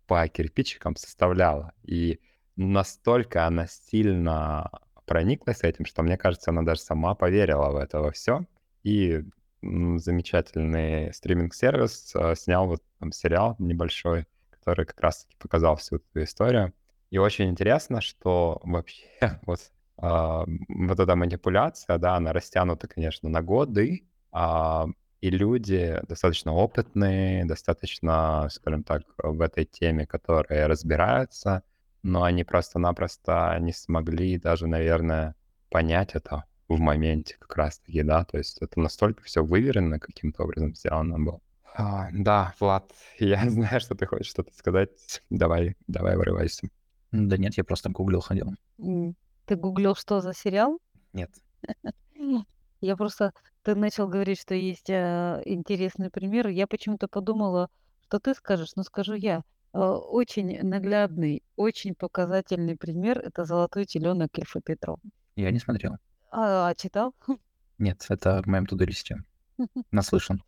по 0.06 0.26
кирпичикам 0.28 0.96
составляла, 0.96 1.72
и 1.82 2.20
настолько 2.56 3.46
она 3.46 3.66
сильно 3.66 4.70
прониклась 5.06 5.62
этим, 5.62 5.84
что, 5.84 6.02
мне 6.02 6.16
кажется, 6.16 6.50
она 6.50 6.62
даже 6.62 6.80
сама 6.80 7.14
поверила 7.14 7.70
в 7.70 7.76
это 7.76 8.00
во 8.00 8.12
все, 8.12 8.46
и 8.82 9.22
замечательный 9.62 11.12
стриминг-сервис 11.14 12.12
э, 12.16 12.34
снял 12.36 12.66
вот 12.66 12.82
там 12.98 13.12
сериал 13.12 13.54
небольшой, 13.58 14.26
который 14.50 14.86
как 14.86 15.00
раз-таки 15.00 15.36
показал 15.38 15.76
всю 15.76 15.96
эту 15.96 16.22
историю. 16.24 16.72
И 17.10 17.18
очень 17.18 17.50
интересно, 17.50 18.00
что 18.00 18.60
вообще 18.64 19.06
вот, 19.46 19.60
а, 19.98 20.44
вот 20.68 20.98
эта 20.98 21.14
манипуляция, 21.14 21.98
да, 21.98 22.16
она 22.16 22.32
растянута, 22.32 22.88
конечно, 22.88 23.28
на 23.28 23.42
годы, 23.42 24.04
а, 24.32 24.86
и 25.22 25.30
люди 25.30 26.00
достаточно 26.08 26.52
опытные, 26.52 27.44
достаточно, 27.44 28.48
скажем 28.50 28.82
так, 28.82 29.02
в 29.18 29.40
этой 29.40 29.64
теме, 29.64 30.04
которые 30.04 30.66
разбираются, 30.66 31.62
но 32.02 32.24
они 32.24 32.42
просто-напросто 32.42 33.56
не 33.60 33.72
смогли 33.72 34.36
даже, 34.36 34.66
наверное, 34.66 35.36
понять 35.70 36.14
это 36.14 36.44
в 36.68 36.80
моменте 36.80 37.36
как 37.38 37.56
раз-таки, 37.56 38.02
да, 38.02 38.24
то 38.24 38.36
есть 38.36 38.60
это 38.60 38.80
настолько 38.80 39.22
все 39.22 39.44
выверено 39.44 40.00
каким-то 40.00 40.42
образом 40.42 40.74
сделано 40.74 41.20
было. 41.20 41.40
А, 41.76 42.08
да, 42.12 42.54
Влад, 42.58 42.92
я 43.20 43.48
знаю, 43.48 43.80
что 43.80 43.94
ты 43.94 44.06
хочешь 44.06 44.26
что-то 44.26 44.52
сказать. 44.54 44.90
Давай, 45.30 45.76
давай, 45.86 46.16
вырывайся. 46.16 46.68
Да 47.12 47.36
нет, 47.36 47.56
я 47.56 47.62
просто 47.62 47.90
гуглил, 47.90 48.20
ходил. 48.20 48.54
Ты 49.46 49.54
гуглил, 49.54 49.94
что 49.94 50.20
за 50.20 50.34
сериал? 50.34 50.80
Нет. 51.12 51.30
Я 52.82 52.96
просто... 52.96 53.32
Ты 53.62 53.76
начал 53.76 54.08
говорить, 54.08 54.40
что 54.40 54.54
есть 54.54 54.90
э, 54.90 55.40
интересный 55.44 56.10
пример. 56.10 56.48
Я 56.48 56.66
почему-то 56.66 57.06
подумала, 57.06 57.70
что 58.02 58.18
ты 58.18 58.34
скажешь, 58.34 58.74
но 58.74 58.82
скажу 58.82 59.14
я. 59.14 59.44
Э, 59.72 59.78
Очень 59.78 60.60
наглядный, 60.62 61.44
очень 61.56 61.94
показательный 61.94 62.76
пример– 62.76 63.20
это 63.20 63.44
«Золотой 63.44 63.84
теленок» 63.86 64.36
Ильфа 64.36 64.60
Петрова. 64.60 64.98
Я 65.36 65.52
не 65.52 65.60
смотрел. 65.60 65.96
А, 66.32 66.68
а 66.68 66.74
читал? 66.74 67.14
Нет, 67.78 68.04
это 68.08 68.42
в 68.42 68.46
моем 68.46 68.66
туду-листе. 68.66 69.22
Наслышан. 69.92 70.42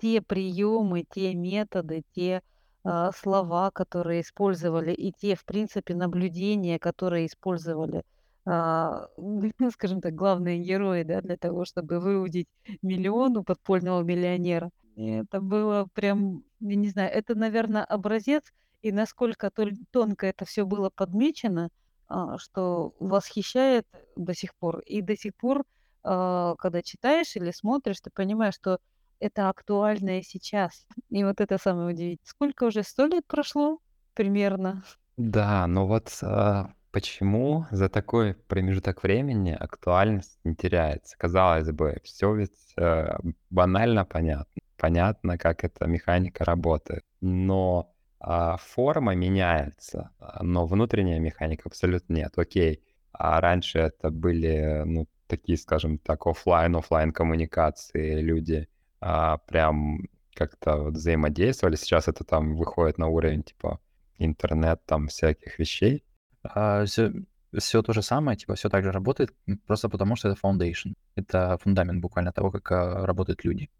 Те 0.00 0.22
приемы, 0.22 1.04
те 1.10 1.34
методы, 1.34 2.04
те 2.14 2.42
а, 2.84 3.10
слова, 3.12 3.72
которые 3.72 4.20
использовали, 4.20 4.92
и 4.92 5.12
те, 5.12 5.34
в 5.34 5.44
принципе, 5.44 5.94
наблюдения, 5.94 6.78
которые 6.78 7.26
использовали, 7.26 7.98
а, 7.98 8.02
скажем 9.72 10.00
так, 10.00 10.14
главные 10.14 10.58
герои, 10.58 11.02
да, 11.04 11.20
для 11.20 11.36
того, 11.36 11.64
чтобы 11.64 12.00
выудить 12.00 12.48
миллион 12.82 13.36
у 13.36 13.44
подпольного 13.44 14.02
миллионера. 14.02 14.70
И 14.96 15.10
это 15.10 15.40
было 15.40 15.86
прям, 15.94 16.44
я 16.60 16.76
не 16.76 16.88
знаю, 16.88 17.10
это, 17.12 17.34
наверное, 17.34 17.84
образец, 17.84 18.52
и 18.82 18.92
насколько 18.92 19.50
тонко 19.90 20.26
это 20.26 20.44
все 20.44 20.64
было 20.66 20.90
подмечено, 20.94 21.70
а, 22.08 22.36
что 22.38 22.94
восхищает 22.98 23.86
до 24.16 24.34
сих 24.34 24.54
пор. 24.56 24.80
И 24.80 25.00
до 25.02 25.16
сих 25.16 25.34
пор, 25.36 25.64
а, 26.02 26.56
когда 26.56 26.82
читаешь 26.82 27.36
или 27.36 27.52
смотришь, 27.52 28.00
ты 28.00 28.10
понимаешь, 28.10 28.54
что 28.54 28.78
это 29.18 29.48
актуально 29.48 30.18
и 30.18 30.22
сейчас. 30.22 30.84
И 31.10 31.24
вот 31.24 31.40
это 31.40 31.58
самое 31.58 31.88
удивительное. 31.88 32.18
Сколько 32.24 32.64
уже? 32.64 32.82
Сто 32.82 33.06
лет 33.06 33.24
прошло 33.26 33.78
примерно? 34.14 34.82
Да, 35.16 35.66
но 35.66 35.86
вот 35.86 36.10
а, 36.22 36.72
почему 36.92 37.66
за 37.70 37.88
такой 37.88 38.34
промежуток 38.34 39.02
времени 39.02 39.50
актуальность 39.58 40.38
не 40.44 40.54
теряется? 40.54 41.16
Казалось 41.18 41.70
бы, 41.72 42.00
все 42.04 42.34
ведь 42.34 42.74
э, 42.76 43.16
банально 43.50 44.04
понятно. 44.04 44.62
Понятно, 44.76 45.38
как 45.38 45.64
эта 45.64 45.86
механика 45.86 46.44
работает. 46.44 47.04
Но 47.20 47.92
а, 48.24 48.56
форма 48.56 49.14
меняется, 49.14 50.10
а, 50.20 50.42
но 50.44 50.66
внутренняя 50.66 51.18
механика 51.18 51.64
абсолютно 51.66 52.14
нет. 52.14 52.32
Окей, 52.36 52.82
а 53.12 53.40
раньше 53.40 53.80
это 53.80 54.10
были, 54.10 54.82
ну, 54.84 55.08
такие, 55.26 55.58
скажем 55.58 55.98
так, 55.98 56.26
офлайн 56.26 56.76
офлайн 56.76 57.12
коммуникации, 57.12 58.20
люди 58.20 58.68
а, 59.00 59.38
прям 59.38 60.08
как-то 60.34 60.76
вот 60.76 60.94
взаимодействовали. 60.94 61.76
Сейчас 61.76 62.08
это 62.08 62.24
там 62.24 62.54
выходит 62.56 62.98
на 62.98 63.08
уровень 63.08 63.42
типа 63.42 63.80
интернет 64.18 64.80
там 64.86 65.08
всяких 65.08 65.58
вещей. 65.58 66.04
А, 66.42 66.84
все, 66.84 67.12
все 67.56 67.82
то 67.82 67.92
же 67.92 68.02
самое, 68.02 68.36
типа 68.36 68.54
все 68.54 68.68
так 68.68 68.84
же 68.84 68.92
работает, 68.92 69.34
просто 69.66 69.88
потому 69.88 70.16
что 70.16 70.28
это 70.28 70.38
foundation. 70.40 70.94
Это 71.14 71.58
фундамент 71.58 72.00
буквально 72.00 72.32
того, 72.32 72.50
как 72.50 72.72
а, 72.72 73.06
работают 73.06 73.44
люди. 73.44 73.70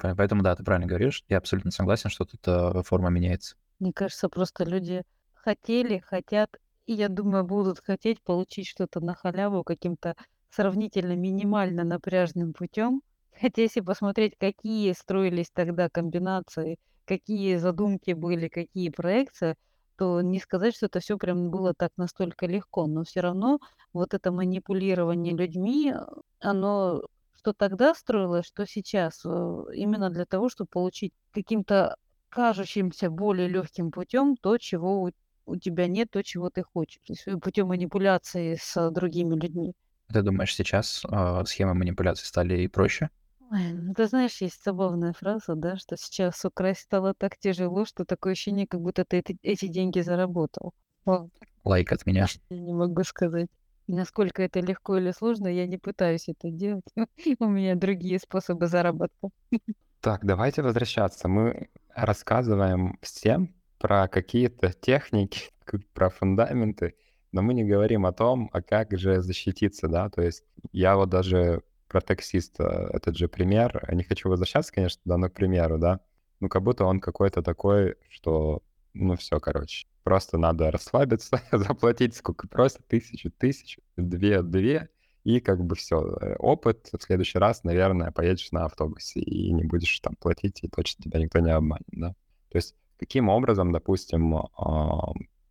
Поэтому, 0.00 0.42
да, 0.42 0.54
ты 0.54 0.62
правильно 0.64 0.86
говоришь. 0.86 1.24
Я 1.28 1.38
абсолютно 1.38 1.70
согласен, 1.70 2.10
что 2.10 2.24
тут 2.24 2.40
а, 2.46 2.82
форма 2.82 3.08
меняется. 3.08 3.56
Мне 3.78 3.92
кажется, 3.92 4.28
просто 4.28 4.64
люди 4.64 5.02
хотели, 5.34 5.98
хотят, 5.98 6.50
и 6.86 6.92
я 6.92 7.08
думаю, 7.08 7.44
будут 7.44 7.80
хотеть 7.80 8.22
получить 8.22 8.66
что-то 8.68 9.00
на 9.00 9.14
халяву 9.14 9.64
каким-то 9.64 10.14
сравнительно 10.50 11.16
минимально 11.16 11.84
напряжным 11.84 12.52
путем. 12.52 13.02
Хотя 13.40 13.62
если 13.62 13.80
посмотреть, 13.80 14.36
какие 14.38 14.92
строились 14.92 15.50
тогда 15.50 15.88
комбинации, 15.88 16.78
какие 17.06 17.56
задумки 17.56 18.12
были, 18.12 18.48
какие 18.48 18.90
проекции, 18.90 19.56
то 19.96 20.20
не 20.20 20.38
сказать, 20.40 20.74
что 20.76 20.86
это 20.86 21.00
все 21.00 21.18
прям 21.18 21.50
было 21.50 21.74
так 21.74 21.90
настолько 21.96 22.46
легко. 22.46 22.86
Но 22.86 23.04
все 23.04 23.20
равно 23.20 23.60
вот 23.92 24.14
это 24.14 24.32
манипулирование 24.32 25.34
людьми, 25.34 25.94
оно 26.40 27.02
что 27.42 27.52
тогда 27.52 27.92
строилось, 27.94 28.46
что 28.46 28.66
сейчас, 28.66 29.22
э, 29.24 29.64
именно 29.74 30.10
для 30.10 30.24
того, 30.26 30.48
чтобы 30.48 30.68
получить 30.70 31.12
каким-то 31.32 31.96
кажущимся 32.28 33.10
более 33.10 33.48
легким 33.48 33.90
путем 33.90 34.36
то, 34.36 34.58
чего 34.58 35.02
у, 35.02 35.10
у 35.46 35.56
тебя 35.56 35.88
нет, 35.88 36.08
то, 36.10 36.22
чего 36.22 36.50
ты 36.50 36.62
хочешь. 36.62 37.00
Есть 37.06 37.26
путем 37.42 37.66
манипуляции 37.66 38.56
с 38.60 38.90
другими 38.90 39.34
людьми. 39.34 39.74
Ты 40.12 40.22
думаешь, 40.22 40.54
сейчас 40.54 41.02
э, 41.10 41.42
схемы 41.46 41.74
манипуляции 41.74 42.26
стали 42.26 42.62
и 42.62 42.68
проще? 42.68 43.10
Ой, 43.52 43.72
ну, 43.74 43.92
ты 43.92 44.06
знаешь, 44.06 44.40
есть 44.40 44.64
забавная 44.64 45.12
фраза, 45.12 45.54
да, 45.54 45.76
что 45.76 45.98
сейчас 45.98 46.42
украсть 46.42 46.80
стало 46.80 47.12
так 47.12 47.36
тяжело, 47.36 47.84
что 47.84 48.06
такое 48.06 48.32
ощущение, 48.32 48.66
как 48.66 48.80
будто 48.80 49.04
ты 49.04 49.18
эти, 49.18 49.36
эти 49.42 49.66
деньги 49.66 50.00
заработал. 50.00 50.72
О. 51.04 51.28
Лайк 51.62 51.92
от 51.92 52.06
меня. 52.06 52.26
Я 52.48 52.58
не 52.58 52.72
могу 52.72 53.04
сказать. 53.04 53.48
Насколько 53.88 54.42
это 54.42 54.60
легко 54.60 54.96
или 54.96 55.10
сложно, 55.10 55.48
я 55.48 55.66
не 55.66 55.76
пытаюсь 55.76 56.30
это 56.30 56.50
делать. 56.50 56.84
У 57.40 57.46
меня 57.46 57.74
другие 57.74 58.18
способы 58.18 58.68
заработка. 58.68 59.28
Так, 60.00 60.24
давайте 60.24 60.62
возвращаться. 60.62 61.28
Мы 61.28 61.68
рассказываем 61.94 62.98
всем 63.02 63.54
про 63.78 64.08
какие-то 64.08 64.72
техники, 64.72 65.50
про 65.92 66.08
фундаменты, 66.08 66.94
но 67.32 67.42
мы 67.42 67.52
не 67.52 67.64
говорим 67.64 68.06
о 68.06 68.12
том, 68.12 68.48
а 68.54 68.62
как 68.62 68.96
же 68.96 69.20
защититься, 69.20 69.88
да, 69.88 70.08
то 70.08 70.22
есть 70.22 70.42
я 70.70 70.96
вот 70.96 71.10
даже 71.10 71.62
про 71.92 72.00
таксиста 72.00 72.90
этот 72.92 73.16
же 73.16 73.28
пример, 73.28 73.86
не 73.92 74.02
хочу 74.02 74.30
возвращаться, 74.30 74.72
конечно, 74.72 75.00
да, 75.04 75.18
но 75.18 75.28
к 75.28 75.34
примеру, 75.34 75.78
да, 75.78 76.00
ну 76.40 76.48
как 76.48 76.62
будто 76.62 76.86
он 76.86 77.00
какой-то 77.00 77.42
такой, 77.42 77.96
что, 78.08 78.62
ну 78.94 79.16
все, 79.16 79.38
короче, 79.38 79.86
просто 80.02 80.38
надо 80.38 80.70
расслабиться, 80.70 81.42
заплатить 81.52 82.16
сколько 82.16 82.48
просят, 82.48 82.86
тысячу, 82.88 83.30
тысячу, 83.30 83.82
две, 83.98 84.42
две, 84.42 84.88
и 85.24 85.38
как 85.40 85.62
бы 85.62 85.76
все, 85.76 86.02
э, 86.02 86.36
опыт, 86.36 86.88
в 86.92 87.02
следующий 87.02 87.38
раз, 87.38 87.62
наверное, 87.62 88.10
поедешь 88.10 88.50
на 88.52 88.64
автобусе 88.64 89.20
и 89.20 89.52
не 89.52 89.64
будешь 89.64 90.00
там 90.00 90.16
платить, 90.16 90.64
и 90.64 90.68
точно 90.68 91.04
тебя 91.04 91.20
никто 91.20 91.40
не 91.40 91.50
обманет, 91.50 91.86
да. 91.92 92.14
То 92.48 92.58
есть 92.58 92.74
каким 92.98 93.28
образом, 93.28 93.70
допустим, 93.70 94.46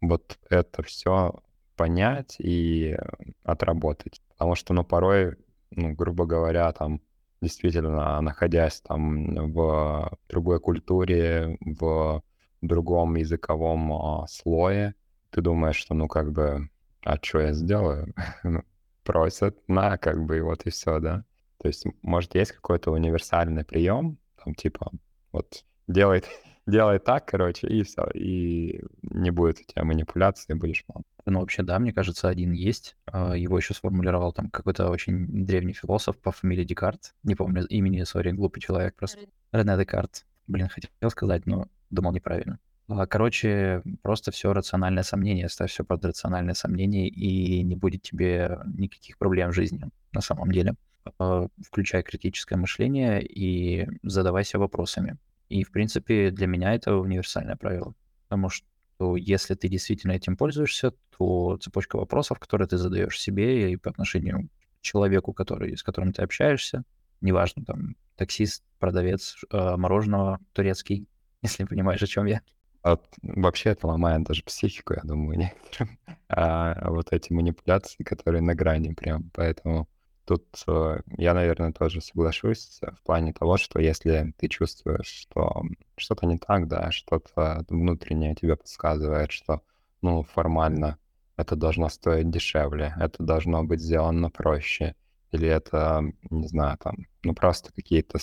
вот 0.02 0.40
это 0.50 0.84
все 0.84 1.42
понять 1.76 2.36
и 2.40 2.98
отработать. 3.44 4.22
Потому 4.30 4.56
что, 4.56 4.74
ну, 4.74 4.84
порой, 4.84 5.36
ну, 5.72 5.94
грубо 5.94 6.26
говоря, 6.26 6.72
там, 6.74 7.02
действительно, 7.42 8.20
находясь 8.22 8.82
там 8.82 9.52
в 9.52 10.12
другой 10.30 10.60
культуре, 10.60 11.58
в 11.62 12.22
другом 12.62 13.16
языковом 13.16 13.94
а, 13.94 14.28
слое, 14.28 14.96
ты 15.32 15.42
думаешь, 15.42 15.78
что, 15.78 15.94
ну, 15.94 16.08
как 16.08 16.32
бы, 16.32 16.70
а 17.04 17.18
что 17.22 17.40
я 17.40 17.54
сделаю? 17.54 18.14
Ну, 18.44 18.64
просят, 19.04 19.58
на, 19.68 19.98
как 19.98 20.24
бы, 20.26 20.38
и 20.38 20.42
вот 20.42 20.66
и 20.66 20.70
все, 20.70 21.00
да. 21.00 21.26
То 21.58 21.68
есть, 21.68 21.86
может, 22.02 22.36
есть 22.36 22.52
какой-то 22.52 22.92
универсальный 22.92 23.64
прием, 23.64 24.18
там, 24.44 24.54
типа, 24.56 24.92
вот, 25.32 25.66
делай, 25.88 26.24
делай 26.72 27.00
так, 27.00 27.26
короче, 27.26 27.68
и 27.68 27.84
все, 27.84 28.10
и 28.14 28.84
не 29.04 29.32
будет 29.32 29.60
у 29.60 29.64
тебя 29.64 29.84
манипуляции, 29.84 30.54
будешь 30.54 30.84
мам. 30.88 31.04
Ну, 31.26 31.40
вообще, 31.40 31.62
да, 31.64 31.78
мне 31.78 31.94
кажется, 31.94 32.30
один 32.30 32.52
есть. 32.52 32.96
А, 33.06 33.34
его 33.34 33.58
еще 33.58 33.74
сформулировал 33.74 34.34
там 34.34 34.50
какой-то 34.50 34.90
очень 34.90 35.46
древний 35.46 35.74
философ 35.74 36.18
по 36.18 36.32
фамилии 36.32 36.64
Декарт. 36.64 37.14
Не 37.24 37.36
помню 37.36 37.66
имени, 37.68 38.04
сори, 38.04 38.32
глупый 38.32 38.62
человек 38.62 38.96
просто. 38.96 39.20
Рене 39.52 39.78
Декарт. 39.78 40.26
Блин, 40.48 40.68
хотел 40.68 41.10
сказать, 41.12 41.46
но 41.46 41.68
думал 41.90 42.14
неправильно. 42.14 42.60
А, 42.88 43.06
короче, 43.06 43.84
просто 44.02 44.32
все 44.32 44.54
рациональное 44.54 45.04
сомнение, 45.04 45.48
ставь 45.50 45.72
все 45.72 45.84
под 45.84 46.04
рациональное 46.04 46.56
сомнение, 46.56 47.08
и 47.08 47.64
не 47.64 47.76
будет 47.76 48.02
тебе 48.02 48.60
никаких 48.66 49.18
проблем 49.18 49.52
в 49.52 49.56
жизни 49.56 49.90
на 50.12 50.22
самом 50.22 50.52
деле. 50.52 50.76
А, 51.20 51.48
включай 51.66 52.04
критическое 52.04 52.58
мышление 52.58 53.24
и 53.24 53.88
задавайся 54.04 54.60
вопросами. 54.60 55.18
И, 55.52 55.64
в 55.64 55.72
принципе, 55.72 56.32
для 56.32 56.48
меня 56.48 56.74
это 56.74 56.96
универсальное 56.96 57.58
правило. 57.58 57.94
Потому 58.24 58.48
что 58.48 59.18
если 59.18 59.54
ты 59.54 59.68
действительно 59.68 60.14
этим 60.14 60.38
пользуешься, 60.38 60.94
то 61.18 61.58
цепочка 61.58 61.98
вопросов, 61.98 62.40
которые 62.40 62.70
ты 62.70 62.78
задаешь 62.78 63.20
себе 63.20 63.74
и 63.74 63.76
по 63.76 63.90
отношению 63.90 64.48
к 64.48 64.82
человеку, 64.82 65.34
который, 65.34 65.76
с 65.76 65.84
которым 65.84 66.14
ты 66.14 66.22
общаешься, 66.22 66.84
неважно, 67.20 67.66
там, 67.66 67.96
таксист, 68.16 68.64
продавец 68.80 69.38
э, 69.52 69.76
мороженого 69.76 70.40
турецкий, 70.54 71.10
если 71.42 71.66
понимаешь, 71.66 72.02
о 72.02 72.08
чем 72.08 72.28
я. 72.28 72.42
От, 72.82 73.04
вообще 73.22 73.72
это 73.72 73.88
ломает 73.88 74.24
даже 74.24 74.44
психику, 74.44 74.94
я 74.94 75.02
думаю, 75.04 75.38
некоторым. 75.38 76.00
А, 76.34 76.90
вот 76.90 77.12
эти 77.12 77.34
манипуляции, 77.34 78.04
которые 78.06 78.42
на 78.42 78.56
грани 78.56 78.94
прям, 78.94 79.32
поэтому 79.34 79.90
тут 80.32 80.64
э, 80.66 81.02
я, 81.18 81.34
наверное, 81.34 81.74
тоже 81.74 82.00
соглашусь 82.00 82.80
в 82.82 83.04
плане 83.04 83.34
того, 83.34 83.58
что 83.58 83.82
если 83.82 84.34
ты 84.38 84.48
чувствуешь, 84.48 85.08
что 85.08 85.64
что-то 85.98 86.26
не 86.26 86.38
так, 86.38 86.70
да, 86.70 86.90
что-то 86.92 87.66
внутреннее 87.68 88.34
тебе 88.34 88.56
подсказывает, 88.56 89.32
что, 89.32 89.62
ну, 90.02 90.24
формально 90.24 90.98
это 91.36 91.58
должно 91.58 91.90
стоить 91.90 92.30
дешевле, 92.30 92.96
это 92.98 93.24
должно 93.24 93.66
быть 93.66 93.82
сделано 93.82 94.30
проще, 94.30 94.96
или 95.32 95.50
это, 95.50 96.02
не 96.30 96.48
знаю, 96.48 96.78
там, 96.78 97.08
ну, 97.24 97.34
просто 97.34 97.74
какие-то 97.74 98.18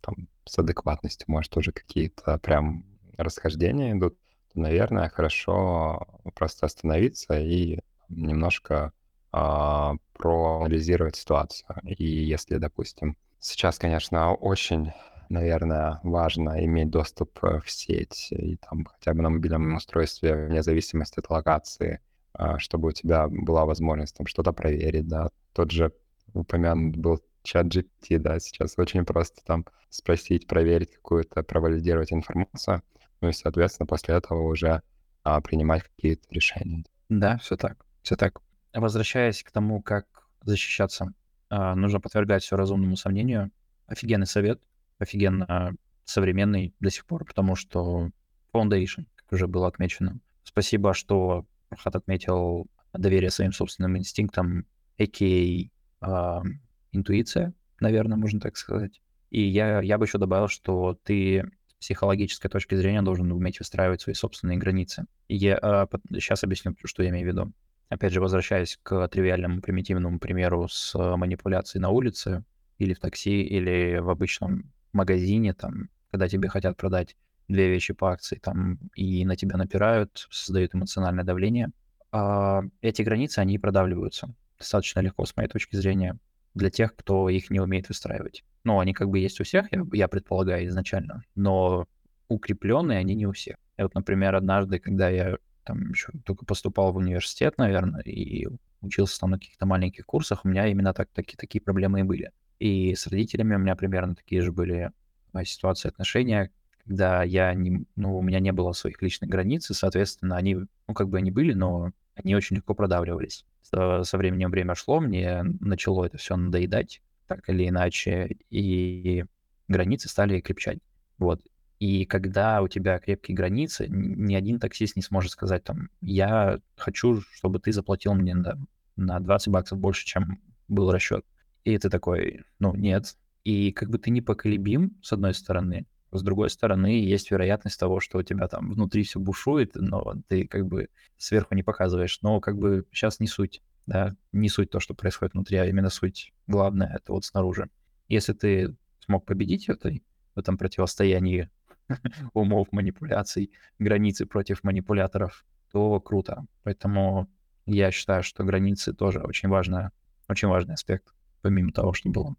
там 0.00 0.28
с 0.44 0.58
адекватностью, 0.58 1.26
может, 1.28 1.56
уже 1.56 1.70
какие-то 1.70 2.38
прям 2.38 2.84
расхождения 3.16 3.92
идут, 3.92 4.18
то, 4.52 4.60
наверное, 4.60 5.10
хорошо 5.10 6.08
просто 6.34 6.66
остановиться 6.66 7.38
и 7.38 7.78
немножко 8.08 8.92
а, 9.38 9.96
проанализировать 10.14 11.16
ситуацию. 11.16 11.68
И 11.84 12.04
если, 12.04 12.56
допустим, 12.56 13.18
сейчас, 13.38 13.78
конечно, 13.78 14.32
очень, 14.32 14.92
наверное, 15.28 16.00
важно 16.04 16.64
иметь 16.64 16.88
доступ 16.88 17.44
э, 17.44 17.60
в 17.60 17.70
сеть 17.70 18.28
и 18.30 18.56
там 18.56 18.86
хотя 18.86 19.12
бы 19.12 19.20
на 19.20 19.28
мобильном 19.28 19.74
устройстве, 19.74 20.46
вне 20.46 20.62
зависимости 20.62 21.18
от 21.18 21.28
локации, 21.28 22.00
а, 22.32 22.58
чтобы 22.58 22.88
у 22.88 22.92
тебя 22.92 23.28
была 23.28 23.66
возможность 23.66 24.16
там 24.16 24.26
что-то 24.26 24.52
проверить, 24.52 25.06
да. 25.06 25.28
Тот 25.52 25.70
же 25.70 25.92
упомянут 26.32 26.96
был 26.96 27.20
чат 27.42 27.66
GPT, 27.66 28.18
да, 28.18 28.40
сейчас 28.40 28.78
очень 28.78 29.04
просто 29.04 29.44
там 29.44 29.66
спросить, 29.90 30.46
проверить 30.46 30.92
какую-то, 30.94 31.42
провалидировать 31.42 32.10
информацию, 32.10 32.82
ну 33.20 33.28
и, 33.28 33.32
соответственно, 33.32 33.86
после 33.86 34.14
этого 34.14 34.48
уже 34.48 34.80
а, 35.24 35.42
принимать 35.42 35.82
какие-то 35.82 36.26
решения. 36.30 36.84
Да, 37.10 37.36
все 37.36 37.58
так, 37.58 37.84
все 38.00 38.16
так. 38.16 38.40
Возвращаясь 38.76 39.42
к 39.42 39.50
тому, 39.50 39.80
как 39.80 40.06
защищаться, 40.42 41.12
а, 41.48 41.74
нужно 41.74 42.00
подвергать 42.00 42.42
все 42.42 42.56
разумному 42.56 42.96
сомнению. 42.96 43.50
Офигенный 43.86 44.26
совет, 44.26 44.60
офигенно 44.98 45.74
современный 46.04 46.74
до 46.80 46.90
сих 46.90 47.06
пор, 47.06 47.24
потому 47.24 47.56
что 47.56 48.10
foundation, 48.52 49.06
как 49.14 49.32
уже 49.32 49.46
было 49.46 49.68
отмечено. 49.68 50.18
Спасибо, 50.44 50.94
что 50.94 51.46
Рахат 51.70 51.96
отметил 51.96 52.66
доверие 52.92 53.30
своим 53.30 53.52
собственным 53.52 53.96
инстинктам, 53.96 54.66
а.к.а. 54.98 56.42
э, 56.42 56.48
интуиция, 56.92 57.54
наверное, 57.80 58.16
можно 58.16 58.40
так 58.40 58.56
сказать. 58.56 59.00
И 59.30 59.42
я, 59.42 59.80
я 59.80 59.98
бы 59.98 60.04
еще 60.04 60.18
добавил, 60.18 60.48
что 60.48 60.98
ты 61.02 61.44
с 61.68 61.74
психологической 61.80 62.50
точки 62.50 62.74
зрения 62.74 63.02
должен 63.02 63.30
уметь 63.32 63.58
выстраивать 63.58 64.00
свои 64.00 64.14
собственные 64.14 64.58
границы. 64.58 65.06
Я 65.28 65.58
а, 65.60 65.88
сейчас 66.12 66.44
объясню, 66.44 66.74
что 66.84 67.02
я 67.02 67.10
имею 67.10 67.26
в 67.26 67.28
виду. 67.28 67.52
Опять 67.88 68.12
же, 68.12 68.20
возвращаясь 68.20 68.78
к 68.82 69.08
тривиальному 69.08 69.60
примитивному 69.60 70.18
примеру 70.18 70.68
с 70.68 70.94
а, 70.94 71.16
манипуляцией 71.16 71.80
на 71.80 71.90
улице, 71.90 72.44
или 72.78 72.94
в 72.94 73.00
такси, 73.00 73.42
или 73.42 73.98
в 73.98 74.10
обычном 74.10 74.72
магазине, 74.92 75.54
там, 75.54 75.88
когда 76.10 76.28
тебе 76.28 76.48
хотят 76.48 76.76
продать 76.76 77.16
две 77.48 77.70
вещи 77.70 77.94
по 77.94 78.12
акции, 78.12 78.38
там, 78.42 78.78
и 78.94 79.24
на 79.24 79.36
тебя 79.36 79.56
напирают, 79.56 80.26
создают 80.30 80.74
эмоциональное 80.74 81.24
давление, 81.24 81.70
а 82.12 82.62
эти 82.80 83.02
границы, 83.02 83.38
они 83.38 83.58
продавливаются 83.58 84.34
достаточно 84.58 85.00
легко, 85.00 85.24
с 85.24 85.36
моей 85.36 85.48
точки 85.48 85.76
зрения, 85.76 86.18
для 86.54 86.70
тех, 86.70 86.96
кто 86.96 87.28
их 87.28 87.50
не 87.50 87.60
умеет 87.60 87.88
выстраивать. 87.88 88.44
Ну, 88.64 88.80
они 88.80 88.94
как 88.94 89.10
бы 89.10 89.18
есть 89.18 89.40
у 89.40 89.44
всех, 89.44 89.70
я, 89.72 89.84
я 89.92 90.08
предполагаю, 90.08 90.66
изначально, 90.66 91.22
но 91.34 91.86
укрепленные 92.28 92.98
они 92.98 93.14
не 93.14 93.26
у 93.26 93.32
всех. 93.32 93.56
И 93.76 93.82
вот, 93.82 93.94
например, 93.94 94.34
однажды, 94.34 94.78
когда 94.78 95.08
я 95.08 95.36
там 95.66 95.90
еще 95.90 96.12
только 96.24 96.44
поступал 96.46 96.92
в 96.92 96.96
университет, 96.96 97.58
наверное, 97.58 98.02
и 98.02 98.46
учился 98.80 99.20
там 99.20 99.30
на 99.30 99.38
каких-то 99.38 99.66
маленьких 99.66 100.06
курсах, 100.06 100.44
у 100.44 100.48
меня 100.48 100.66
именно 100.66 100.94
так, 100.94 101.08
таки, 101.12 101.36
такие 101.36 101.60
проблемы 101.60 102.00
и 102.00 102.04
были. 102.04 102.30
И 102.58 102.94
с 102.94 103.06
родителями 103.06 103.56
у 103.56 103.58
меня 103.58 103.76
примерно 103.76 104.14
такие 104.14 104.40
же 104.42 104.52
были 104.52 104.92
а, 105.32 105.44
ситуации, 105.44 105.88
отношения, 105.88 106.50
когда 106.84 107.22
я 107.24 107.52
не, 107.54 107.84
ну, 107.96 108.16
у 108.16 108.22
меня 108.22 108.40
не 108.40 108.52
было 108.52 108.72
своих 108.72 109.02
личных 109.02 109.28
границ, 109.28 109.70
и, 109.70 109.74
соответственно, 109.74 110.36
они, 110.36 110.54
ну, 110.54 110.94
как 110.94 111.08
бы 111.08 111.18
они 111.18 111.30
были, 111.30 111.52
но 111.52 111.90
они 112.14 112.34
очень 112.34 112.56
легко 112.56 112.74
продавливались. 112.74 113.44
Со, 113.62 114.04
со 114.04 114.16
временем 114.16 114.50
время 114.50 114.74
шло, 114.74 115.00
мне 115.00 115.42
начало 115.60 116.04
это 116.04 116.16
все 116.16 116.36
надоедать, 116.36 117.02
так 117.26 117.48
или 117.48 117.68
иначе, 117.68 118.36
и 118.50 119.24
границы 119.68 120.08
стали 120.08 120.40
крепчать. 120.40 120.78
Вот. 121.18 121.42
И 121.78 122.06
когда 122.06 122.62
у 122.62 122.68
тебя 122.68 122.98
крепкие 122.98 123.36
границы, 123.36 123.86
ни 123.88 124.34
один 124.34 124.58
таксист 124.58 124.96
не 124.96 125.02
сможет 125.02 125.32
сказать 125.32 125.64
там, 125.64 125.90
я 126.00 126.58
хочу, 126.76 127.20
чтобы 127.32 127.58
ты 127.58 127.72
заплатил 127.72 128.14
мне 128.14 128.34
на, 128.34 128.58
на 128.96 129.20
20 129.20 129.48
баксов 129.48 129.78
больше, 129.78 130.06
чем 130.06 130.40
был 130.68 130.90
расчет. 130.90 131.24
И 131.64 131.76
ты 131.76 131.90
такой, 131.90 132.44
ну, 132.58 132.74
нет. 132.74 133.16
И 133.44 133.72
как 133.72 133.90
бы 133.90 133.98
ты 133.98 134.10
непоколебим, 134.10 134.96
с 135.02 135.12
одной 135.12 135.34
стороны, 135.34 135.86
с 136.12 136.22
другой 136.22 136.50
стороны, 136.50 136.86
есть 136.86 137.30
вероятность 137.30 137.78
того, 137.78 138.00
что 138.00 138.18
у 138.18 138.22
тебя 138.22 138.48
там 138.48 138.70
внутри 138.70 139.02
все 139.02 139.20
бушует, 139.20 139.74
но 139.74 140.14
ты 140.28 140.46
как 140.46 140.66
бы 140.66 140.88
сверху 141.16 141.54
не 141.54 141.62
показываешь. 141.62 142.20
Но 142.22 142.40
как 142.40 142.56
бы 142.56 142.86
сейчас 142.92 143.20
не 143.20 143.26
суть, 143.26 143.62
да, 143.86 144.16
не 144.32 144.48
суть 144.48 144.70
то, 144.70 144.80
что 144.80 144.94
происходит 144.94 145.34
внутри, 145.34 145.58
а 145.58 145.66
именно 145.66 145.90
суть 145.90 146.32
главное, 146.46 146.96
это 146.96 147.12
вот 147.12 147.24
снаружи. 147.24 147.68
Если 148.08 148.32
ты 148.32 148.74
смог 149.00 149.26
победить 149.26 149.66
в, 149.66 149.70
этой, 149.70 150.02
в 150.34 150.38
этом 150.38 150.56
противостоянии 150.56 151.50
умов, 152.34 152.68
манипуляций, 152.72 153.50
границы 153.78 154.26
против 154.26 154.64
манипуляторов, 154.64 155.44
то 155.72 156.00
круто. 156.00 156.46
Поэтому 156.62 157.28
я 157.66 157.90
считаю, 157.90 158.22
что 158.22 158.44
границы 158.44 158.92
тоже 158.92 159.20
очень 159.20 159.48
важная, 159.48 159.92
очень 160.28 160.48
важный 160.48 160.74
аспект 160.74 161.14
помимо 161.42 161.72
того, 161.72 161.92
что 161.92 162.08
было 162.08 162.34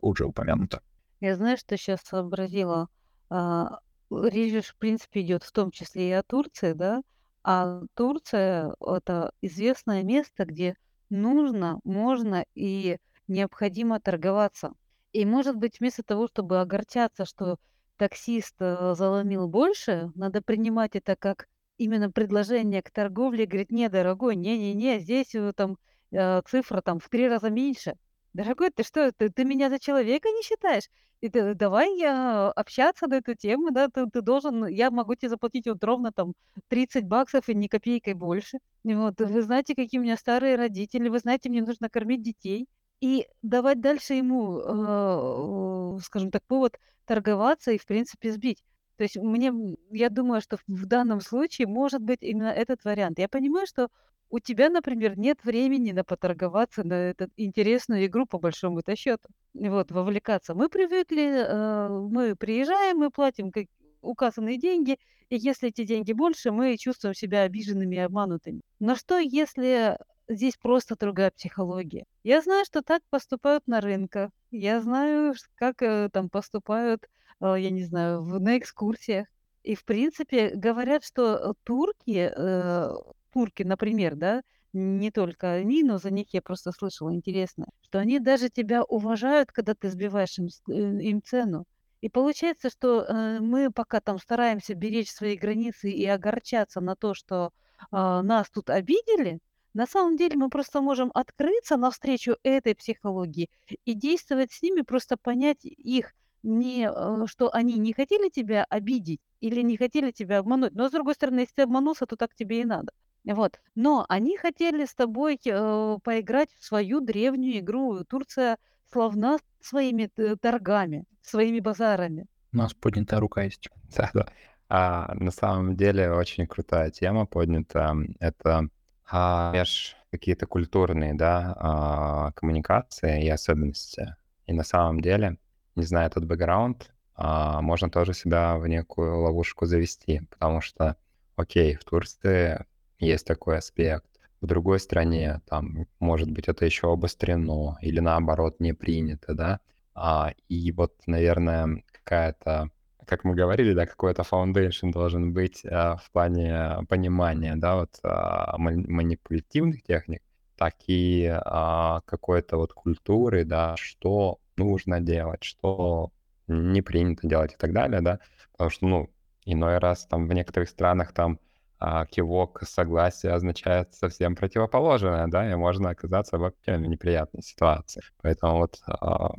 уже 0.00 0.24
упомянуто. 0.24 0.82
Я 1.20 1.36
знаю, 1.36 1.56
что 1.56 1.76
сейчас 1.76 2.00
сообразила. 2.02 2.88
А, 3.30 3.78
речь 4.10 4.66
в 4.66 4.76
принципе, 4.76 5.20
идет 5.20 5.44
в 5.44 5.52
том 5.52 5.70
числе 5.70 6.08
и 6.08 6.12
о 6.12 6.22
Турции, 6.22 6.72
да? 6.72 7.02
А 7.44 7.82
Турция– 7.94 8.74
это 8.80 9.32
известное 9.40 10.02
место, 10.02 10.44
где 10.44 10.76
нужно, 11.10 11.80
можно 11.84 12.44
и 12.54 12.98
необходимо 13.28 14.00
торговаться. 14.00 14.72
И, 15.12 15.24
может 15.24 15.56
быть, 15.56 15.78
вместо 15.80 16.02
того, 16.02 16.28
чтобы 16.28 16.60
огорчаться, 16.60 17.24
что 17.24 17.58
таксист 17.96 18.54
э, 18.60 18.94
заломил 18.96 19.48
больше, 19.48 20.10
надо 20.14 20.42
принимать 20.42 20.96
это 20.96 21.16
как 21.16 21.46
именно 21.78 22.10
предложение 22.10 22.82
к 22.82 22.90
торговле. 22.90 23.46
Говорит, 23.46 23.70
не, 23.70 23.88
дорогой, 23.88 24.36
не-не-не, 24.36 25.00
здесь 25.00 25.34
э, 25.34 25.52
там 25.54 25.76
э, 26.12 26.42
цифра 26.46 26.80
там 26.80 26.98
в 27.00 27.08
три 27.08 27.28
раза 27.28 27.50
меньше. 27.50 27.94
Дорогой, 28.32 28.70
ты 28.70 28.82
что, 28.82 29.12
ты, 29.12 29.30
ты 29.30 29.44
меня 29.44 29.68
за 29.70 29.78
человека 29.78 30.28
не 30.28 30.42
считаешь? 30.42 30.88
И 31.20 31.28
ты, 31.28 31.54
давай 31.54 31.96
я 31.98 32.50
общаться 32.50 33.06
на 33.06 33.14
эту 33.14 33.34
тему, 33.34 33.70
да, 33.70 33.88
ты, 33.88 34.06
ты 34.10 34.22
должен, 34.22 34.66
я 34.66 34.90
могу 34.90 35.14
тебе 35.14 35.28
заплатить 35.28 35.68
вот 35.68 35.84
ровно 35.84 36.12
там 36.12 36.34
30 36.68 37.04
баксов 37.06 37.48
и 37.48 37.54
ни 37.54 37.68
копейкой 37.68 38.14
больше. 38.14 38.58
И 38.84 38.94
вот, 38.94 39.20
вы 39.20 39.42
знаете, 39.42 39.76
какие 39.76 40.00
у 40.00 40.02
меня 40.02 40.16
старые 40.16 40.56
родители, 40.56 41.08
вы 41.08 41.20
знаете, 41.20 41.48
мне 41.48 41.62
нужно 41.62 41.88
кормить 41.88 42.22
детей. 42.22 42.66
И 43.02 43.26
давать 43.42 43.80
дальше 43.80 44.14
ему, 44.14 44.60
э, 44.60 45.98
скажем 46.04 46.30
так, 46.30 46.44
повод 46.44 46.78
торговаться 47.04 47.72
и, 47.72 47.78
в 47.78 47.84
принципе, 47.84 48.30
сбить. 48.30 48.62
То 48.96 49.02
есть 49.02 49.16
мне, 49.16 49.52
я 49.90 50.08
думаю, 50.08 50.40
что 50.40 50.58
в 50.68 50.86
данном 50.86 51.20
случае 51.20 51.66
может 51.66 52.00
быть 52.00 52.22
именно 52.22 52.52
этот 52.52 52.84
вариант. 52.84 53.18
Я 53.18 53.28
понимаю, 53.28 53.66
что 53.66 53.88
у 54.30 54.38
тебя, 54.38 54.68
например, 54.68 55.18
нет 55.18 55.42
времени 55.42 55.90
на 55.90 56.04
поторговаться 56.04 56.84
на 56.84 56.94
эту 56.94 57.26
интересную 57.36 58.06
игру 58.06 58.24
по 58.24 58.38
большому-то 58.38 58.94
счету. 58.94 59.28
Вот, 59.52 59.90
вовлекаться. 59.90 60.54
Мы 60.54 60.68
привыкли, 60.68 61.44
э, 61.44 61.88
мы 61.88 62.36
приезжаем, 62.36 62.98
мы 62.98 63.10
платим 63.10 63.50
как 63.50 63.66
указанные 64.00 64.58
деньги, 64.58 64.96
и 65.28 65.36
если 65.36 65.70
эти 65.70 65.84
деньги 65.84 66.12
больше, 66.12 66.52
мы 66.52 66.76
чувствуем 66.76 67.14
себя 67.14 67.42
обиженными 67.42 67.96
и 67.96 67.98
обманутыми. 67.98 68.60
Но 68.78 68.94
что, 68.94 69.18
если 69.18 69.98
здесь 70.34 70.56
просто 70.56 70.96
другая 70.98 71.30
психология? 71.30 72.04
Я 72.24 72.42
знаю, 72.42 72.64
что 72.64 72.82
так 72.82 73.02
поступают 73.10 73.66
на 73.66 73.80
рынках. 73.80 74.30
Я 74.50 74.80
знаю, 74.80 75.34
как 75.56 75.82
э, 75.82 76.08
там 76.12 76.28
поступают, 76.28 77.08
э, 77.40 77.54
я 77.58 77.70
не 77.70 77.84
знаю, 77.84 78.22
в, 78.22 78.40
на 78.40 78.58
экскурсиях. 78.58 79.26
И, 79.62 79.74
в 79.74 79.84
принципе, 79.84 80.50
говорят, 80.54 81.04
что 81.04 81.54
турки 81.64 82.32
э, 82.34 82.94
турки, 83.32 83.62
например, 83.62 84.14
да, 84.16 84.42
не 84.72 85.10
только 85.10 85.52
они, 85.52 85.82
но 85.82 85.98
за 85.98 86.10
них 86.10 86.28
я 86.32 86.40
просто 86.40 86.72
слышала 86.72 87.14
интересно, 87.14 87.66
что 87.82 87.98
они 87.98 88.20
даже 88.20 88.48
тебя 88.48 88.82
уважают, 88.84 89.52
когда 89.52 89.74
ты 89.74 89.90
сбиваешь 89.90 90.38
им, 90.38 90.48
э, 90.68 91.02
им 91.02 91.22
цену. 91.22 91.64
И 92.00 92.08
получается, 92.08 92.70
что 92.70 93.02
э, 93.02 93.38
мы 93.40 93.70
пока 93.70 94.00
там 94.00 94.18
стараемся 94.18 94.74
беречь 94.74 95.10
свои 95.10 95.36
границы 95.36 95.90
и 95.90 96.06
огорчаться 96.06 96.80
на 96.80 96.96
то, 96.96 97.14
что 97.14 97.50
э, 97.80 97.86
нас 97.90 98.50
тут 98.50 98.70
обидели, 98.70 99.40
на 99.74 99.86
самом 99.86 100.16
деле 100.16 100.36
мы 100.36 100.48
просто 100.48 100.80
можем 100.80 101.10
открыться 101.14 101.76
навстречу 101.76 102.36
этой 102.42 102.74
психологии 102.74 103.48
и 103.84 103.94
действовать 103.94 104.52
с 104.52 104.62
ними, 104.62 104.82
просто 104.82 105.16
понять 105.16 105.64
их, 105.64 106.12
не, 106.42 106.90
э, 106.92 107.26
что 107.26 107.52
они 107.52 107.78
не 107.78 107.92
хотели 107.92 108.28
тебя 108.28 108.64
обидеть 108.68 109.20
или 109.40 109.62
не 109.62 109.76
хотели 109.76 110.10
тебя 110.10 110.38
обмануть. 110.38 110.74
Но 110.74 110.88
с 110.88 110.92
другой 110.92 111.14
стороны, 111.14 111.40
если 111.40 111.54
ты 111.54 111.62
обманулся, 111.62 112.06
то 112.06 112.16
так 112.16 112.34
тебе 112.34 112.60
и 112.60 112.64
надо. 112.64 112.92
Вот. 113.24 113.60
Но 113.74 114.04
они 114.08 114.36
хотели 114.36 114.84
с 114.84 114.94
тобой 114.94 115.38
э, 115.44 115.98
поиграть 116.02 116.50
в 116.58 116.64
свою 116.64 117.00
древнюю 117.00 117.60
игру. 117.60 118.04
Турция 118.04 118.58
славна 118.92 119.38
своими 119.60 120.10
э, 120.16 120.36
торгами, 120.36 121.04
своими 121.22 121.60
базарами. 121.60 122.26
У 122.52 122.56
нас 122.56 122.74
поднятая 122.74 123.20
рука 123.20 123.42
есть. 123.44 123.68
Да, 123.96 124.10
да. 124.14 124.26
А, 124.68 125.14
на 125.14 125.30
самом 125.30 125.76
деле 125.76 126.10
очень 126.12 126.46
крутая 126.46 126.90
тема 126.90 127.26
поднята. 127.26 127.94
Это 128.20 128.68
а, 129.10 129.52
меж 129.52 129.96
какие-то 130.10 130.46
культурные 130.46 131.14
да, 131.14 131.54
а, 131.58 132.32
коммуникации 132.32 133.24
и 133.24 133.28
особенности. 133.28 134.16
И 134.46 134.52
на 134.52 134.64
самом 134.64 135.00
деле, 135.00 135.38
не 135.76 135.84
зная 135.84 136.06
этот 136.06 136.26
бэкграунд, 136.26 136.92
а, 137.14 137.60
можно 137.62 137.90
тоже 137.90 138.14
себя 138.14 138.56
в 138.58 138.66
некую 138.68 139.20
ловушку 139.22 139.66
завести, 139.66 140.20
потому 140.30 140.60
что, 140.60 140.96
окей, 141.36 141.74
в 141.76 141.84
Турции 141.84 142.64
есть 142.98 143.26
такой 143.26 143.58
аспект. 143.58 144.06
В 144.40 144.46
другой 144.46 144.80
стране, 144.80 145.40
там, 145.48 145.86
может 146.00 146.30
быть, 146.30 146.48
это 146.48 146.64
еще 146.64 146.92
обострено 146.92 147.76
или 147.80 148.00
наоборот 148.00 148.56
не 148.60 148.72
принято, 148.72 149.34
да. 149.34 149.60
А, 149.94 150.32
и 150.48 150.72
вот, 150.72 150.94
наверное, 151.06 151.82
какая-то, 151.92 152.70
как 153.06 153.24
мы 153.24 153.34
говорили, 153.34 153.74
да, 153.74 153.86
какой-то 153.86 154.22
foundation 154.22 154.92
должен 154.92 155.32
быть 155.32 155.64
а, 155.64 155.96
в 155.96 156.10
плане 156.10 156.78
понимания, 156.88 157.54
да, 157.56 157.76
вот 157.76 157.98
а, 158.02 158.56
манипулятивных 158.58 159.82
техник, 159.82 160.22
так 160.56 160.74
и 160.86 161.28
а, 161.32 162.00
какой-то 162.04 162.56
вот 162.56 162.72
культуры, 162.72 163.44
да, 163.44 163.76
что 163.76 164.38
нужно 164.56 165.00
делать, 165.00 165.42
что 165.42 166.10
не 166.48 166.82
принято 166.82 167.26
делать 167.26 167.54
и 167.54 167.56
так 167.56 167.72
далее, 167.72 168.00
да, 168.00 168.20
потому 168.52 168.70
что, 168.70 168.86
ну, 168.86 169.10
иной 169.44 169.78
раз 169.78 170.06
там 170.06 170.28
в 170.28 170.32
некоторых 170.32 170.68
странах 170.68 171.12
там 171.12 171.38
а 171.84 172.06
кивок 172.06 172.62
согласия 172.62 173.30
означает 173.30 173.92
совсем 173.92 174.36
противоположное, 174.36 175.26
да, 175.26 175.50
и 175.50 175.56
можно 175.56 175.90
оказаться 175.90 176.38
в 176.38 176.42
вообще 176.42 176.78
неприятной 176.78 177.42
ситуации. 177.42 178.02
Поэтому 178.22 178.58
вот 178.58 178.80
а, 178.86 179.32